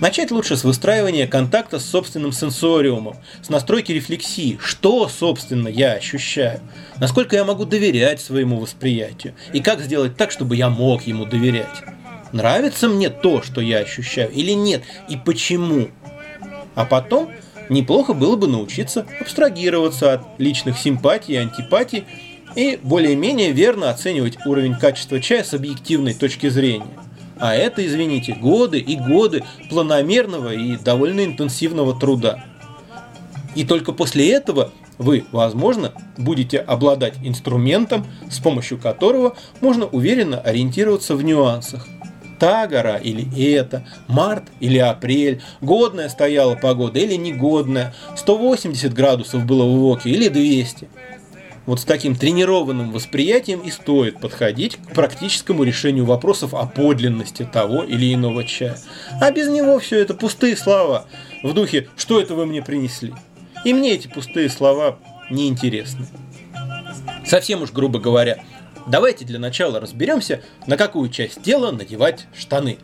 Начать 0.00 0.30
лучше 0.30 0.56
с 0.56 0.62
выстраивания 0.62 1.26
контакта 1.26 1.80
с 1.80 1.86
собственным 1.86 2.32
сенсориумом, 2.32 3.16
с 3.42 3.48
настройки 3.48 3.90
рефлексии, 3.90 4.58
что, 4.62 5.08
собственно, 5.08 5.68
я 5.68 5.94
ощущаю, 5.94 6.60
насколько 6.98 7.34
я 7.34 7.44
могу 7.44 7.64
доверять 7.64 8.20
своему 8.20 8.60
восприятию, 8.60 9.34
и 9.52 9.60
как 9.60 9.80
сделать 9.80 10.16
так, 10.16 10.30
чтобы 10.30 10.54
я 10.54 10.68
мог 10.68 11.02
ему 11.02 11.24
доверять. 11.24 11.82
Нравится 12.30 12.88
мне 12.88 13.08
то, 13.08 13.42
что 13.42 13.62
я 13.62 13.78
ощущаю, 13.78 14.30
или 14.30 14.52
нет, 14.52 14.82
и 15.08 15.16
почему– 15.16 15.88
а 16.78 16.84
потом 16.84 17.32
неплохо 17.68 18.14
было 18.14 18.36
бы 18.36 18.46
научиться 18.46 19.04
абстрагироваться 19.20 20.12
от 20.12 20.22
личных 20.38 20.78
симпатий 20.78 21.34
и 21.34 21.38
антипатий 21.38 22.04
и 22.54 22.78
более-менее 22.80 23.50
верно 23.50 23.90
оценивать 23.90 24.38
уровень 24.46 24.76
качества 24.76 25.20
чая 25.20 25.42
с 25.42 25.52
объективной 25.54 26.14
точки 26.14 26.48
зрения. 26.48 26.86
А 27.40 27.52
это, 27.52 27.84
извините, 27.84 28.32
годы 28.32 28.78
и 28.78 28.94
годы 28.94 29.42
планомерного 29.70 30.54
и 30.54 30.76
довольно 30.76 31.24
интенсивного 31.24 31.98
труда. 31.98 32.44
И 33.56 33.64
только 33.64 33.90
после 33.90 34.30
этого 34.30 34.70
вы, 34.98 35.24
возможно, 35.32 35.92
будете 36.16 36.58
обладать 36.58 37.14
инструментом, 37.24 38.06
с 38.30 38.38
помощью 38.38 38.78
которого 38.78 39.36
можно 39.60 39.86
уверенно 39.86 40.38
ориентироваться 40.38 41.16
в 41.16 41.24
нюансах 41.24 41.88
та 42.38 42.66
гора 42.66 42.96
или 42.96 43.26
эта, 43.54 43.86
март 44.06 44.44
или 44.60 44.78
апрель, 44.78 45.42
годная 45.60 46.08
стояла 46.08 46.54
погода 46.54 46.98
или 46.98 47.14
негодная, 47.14 47.94
180 48.16 48.92
градусов 48.92 49.44
было 49.44 49.64
в 49.64 49.78
Воке 49.78 50.10
или 50.10 50.28
200. 50.28 50.88
Вот 51.66 51.80
с 51.80 51.84
таким 51.84 52.16
тренированным 52.16 52.92
восприятием 52.92 53.60
и 53.60 53.70
стоит 53.70 54.20
подходить 54.20 54.76
к 54.76 54.94
практическому 54.94 55.64
решению 55.64 56.06
вопросов 56.06 56.54
о 56.54 56.64
подлинности 56.64 57.44
того 57.44 57.82
или 57.82 58.14
иного 58.14 58.42
чая. 58.44 58.78
А 59.20 59.30
без 59.30 59.48
него 59.48 59.78
все 59.78 59.98
это 59.98 60.14
пустые 60.14 60.56
слова 60.56 61.04
в 61.42 61.52
духе 61.52 61.88
«что 61.96 62.22
это 62.22 62.34
вы 62.34 62.46
мне 62.46 62.62
принесли?». 62.62 63.12
И 63.66 63.74
мне 63.74 63.92
эти 63.92 64.08
пустые 64.08 64.48
слова 64.48 64.98
неинтересны. 65.30 66.06
Совсем 67.26 67.60
уж 67.60 67.70
грубо 67.72 67.98
говоря, 67.98 68.38
Давайте 68.88 69.26
для 69.26 69.38
начала 69.38 69.80
разберемся, 69.80 70.42
на 70.66 70.78
какую 70.78 71.10
часть 71.10 71.42
тела 71.42 71.70
надевать 71.72 72.26
штаны. 72.34 72.78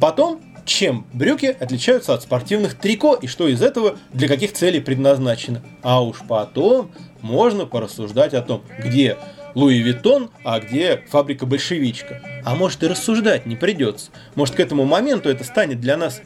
Потом, 0.00 0.42
чем 0.66 1.06
брюки 1.14 1.56
отличаются 1.58 2.12
от 2.12 2.22
спортивных 2.22 2.74
трико 2.74 3.14
и 3.14 3.26
что 3.26 3.48
из 3.48 3.62
этого 3.62 3.96
для 4.12 4.28
каких 4.28 4.52
целей 4.52 4.80
предназначено. 4.80 5.62
А 5.82 6.04
уж 6.04 6.18
потом 6.28 6.92
можно 7.22 7.64
порассуждать 7.64 8.34
о 8.34 8.42
том, 8.42 8.62
где 8.78 9.16
Луи 9.54 9.78
Виттон, 9.78 10.30
а 10.44 10.60
где 10.60 11.04
фабрика 11.08 11.46
большевичка. 11.46 12.22
А 12.44 12.54
может 12.54 12.82
и 12.82 12.86
рассуждать 12.86 13.46
не 13.46 13.56
придется. 13.56 14.10
Может 14.34 14.56
к 14.56 14.60
этому 14.60 14.84
моменту 14.84 15.30
это 15.30 15.44
станет 15.44 15.80
для 15.80 15.96
нас 15.96 16.20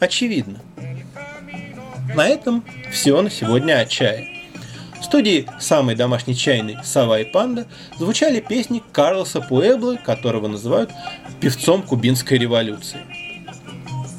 очевидно. 0.00 0.60
На 2.16 2.26
этом 2.26 2.64
все 2.90 3.20
на 3.22 3.30
сегодня 3.30 3.78
о 3.78 3.86
чае. 3.86 4.28
В 4.32 4.35
студии 5.06 5.46
самой 5.60 5.94
домашней 5.94 6.34
чайной 6.34 6.76
«Сова 6.84 7.20
и 7.20 7.24
панда» 7.24 7.66
звучали 7.96 8.40
песни 8.40 8.82
Карлоса 8.92 9.40
Пуэблы, 9.40 9.98
которого 9.98 10.48
называют 10.48 10.90
певцом 11.40 11.82
кубинской 11.82 12.38
революции. 12.38 12.98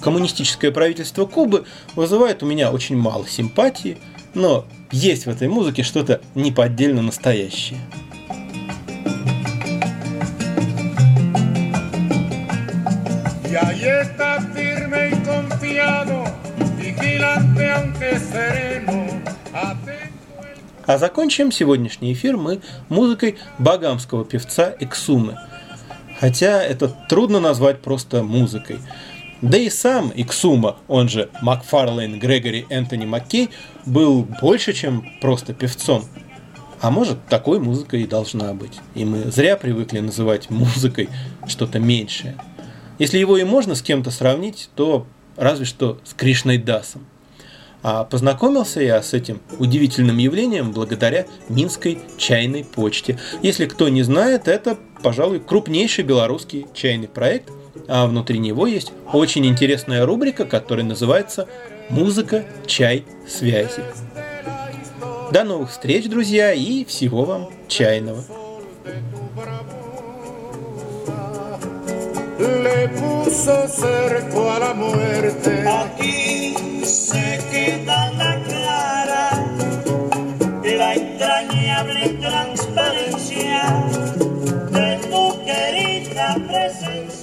Коммунистическое 0.02 0.72
правительство 0.72 1.26
Кубы 1.26 1.66
вызывает 1.96 2.42
у 2.42 2.46
меня 2.46 2.72
очень 2.72 2.96
мало 2.96 3.28
симпатии, 3.28 3.98
но 4.34 4.66
есть 4.90 5.26
в 5.26 5.30
этой 5.30 5.50
музыке 5.50 5.84
что-то 5.84 6.22
неподдельно 6.36 7.02
настоящее. 7.02 7.80
Firme 14.54 15.10
y 15.10 15.16
confiado, 15.26 16.24
vigilante 16.78 17.70
aunque 17.70 18.20
sereno. 18.20 19.08
А 20.88 20.98
закончим 20.98 21.52
сегодняшний 21.52 22.14
эфир 22.14 22.38
мы 22.38 22.62
музыкой 22.88 23.36
багамского 23.60 24.24
певца 24.24 24.74
Эксумы. 24.80 25.38
Хотя 26.18 26.64
это 26.64 26.88
трудно 27.10 27.42
назвать 27.42 27.82
просто 27.82 28.24
музыкой. 28.24 28.80
Да 29.42 29.58
и 29.58 29.70
сам 29.70 30.14
Иксума, 30.16 30.78
он 30.88 31.10
же 31.10 31.30
Макфарлейн 31.42 32.18
Грегори 32.20 32.66
Энтони 32.70 33.06
Маккей, 33.06 33.50
был 33.86 34.26
больше, 34.42 34.72
чем 34.72 35.06
просто 35.20 35.54
певцом. 35.54 36.06
А 36.80 36.90
может, 36.90 37.18
такой 37.28 37.60
музыкой 37.60 38.04
и 38.04 38.08
должна 38.08 38.54
быть. 38.54 38.80
И 38.96 39.04
мы 39.04 39.30
зря 39.30 39.58
привыкли 39.58 40.00
называть 40.00 40.50
музыкой 40.50 41.10
что-то 41.48 41.80
меньшее. 41.80 42.38
Если 42.98 43.18
его 43.18 43.38
и 43.38 43.44
можно 43.44 43.76
с 43.76 43.82
кем-то 43.82 44.10
сравнить, 44.10 44.70
то 44.74 45.06
разве 45.36 45.66
что 45.66 46.00
с 46.06 46.14
Кришной 46.14 46.58
Дасом. 46.58 47.06
А 47.84 48.04
познакомился 48.04 48.82
я 48.82 49.02
с 49.02 49.14
этим 49.14 49.40
удивительным 49.60 50.18
явлением 50.18 50.72
благодаря 50.72 51.26
Минской 51.48 52.00
чайной 52.18 52.64
почте. 52.64 53.20
Если 53.42 53.66
кто 53.66 53.88
не 53.90 54.04
знает, 54.04 54.48
это, 54.48 54.78
пожалуй, 55.04 55.40
крупнейший 55.40 56.04
белорусский 56.04 56.66
чайный 56.74 57.08
проект, 57.08 57.50
а 57.88 58.08
внутри 58.08 58.40
него 58.40 58.68
есть 58.68 58.92
очень 59.14 59.46
интересная 59.46 60.06
рубрика, 60.06 60.46
которая 60.46 60.86
называется 60.86 61.48
«Музыка, 61.90 62.46
чай, 62.66 63.06
связи». 63.28 63.84
До 65.32 65.44
новых 65.44 65.72
встреч, 65.72 66.10
друзья, 66.10 66.54
и 66.54 66.86
всего 66.86 67.26
вам 67.26 67.50
чайного. 67.68 68.24
le 72.40 72.88
puso 72.90 73.68
cerco 73.68 74.52
a 74.52 74.60
la 74.60 74.74
muerte 74.74 75.64
se 76.88 77.38
queda 77.52 78.12
la 78.14 78.42
clara, 78.44 79.30
la 80.64 80.94
entrañable 80.94 82.10
transparencia 82.22 83.62
de 84.72 84.98
tu 85.10 85.44
querida 85.44 86.36
presencia. 86.48 87.17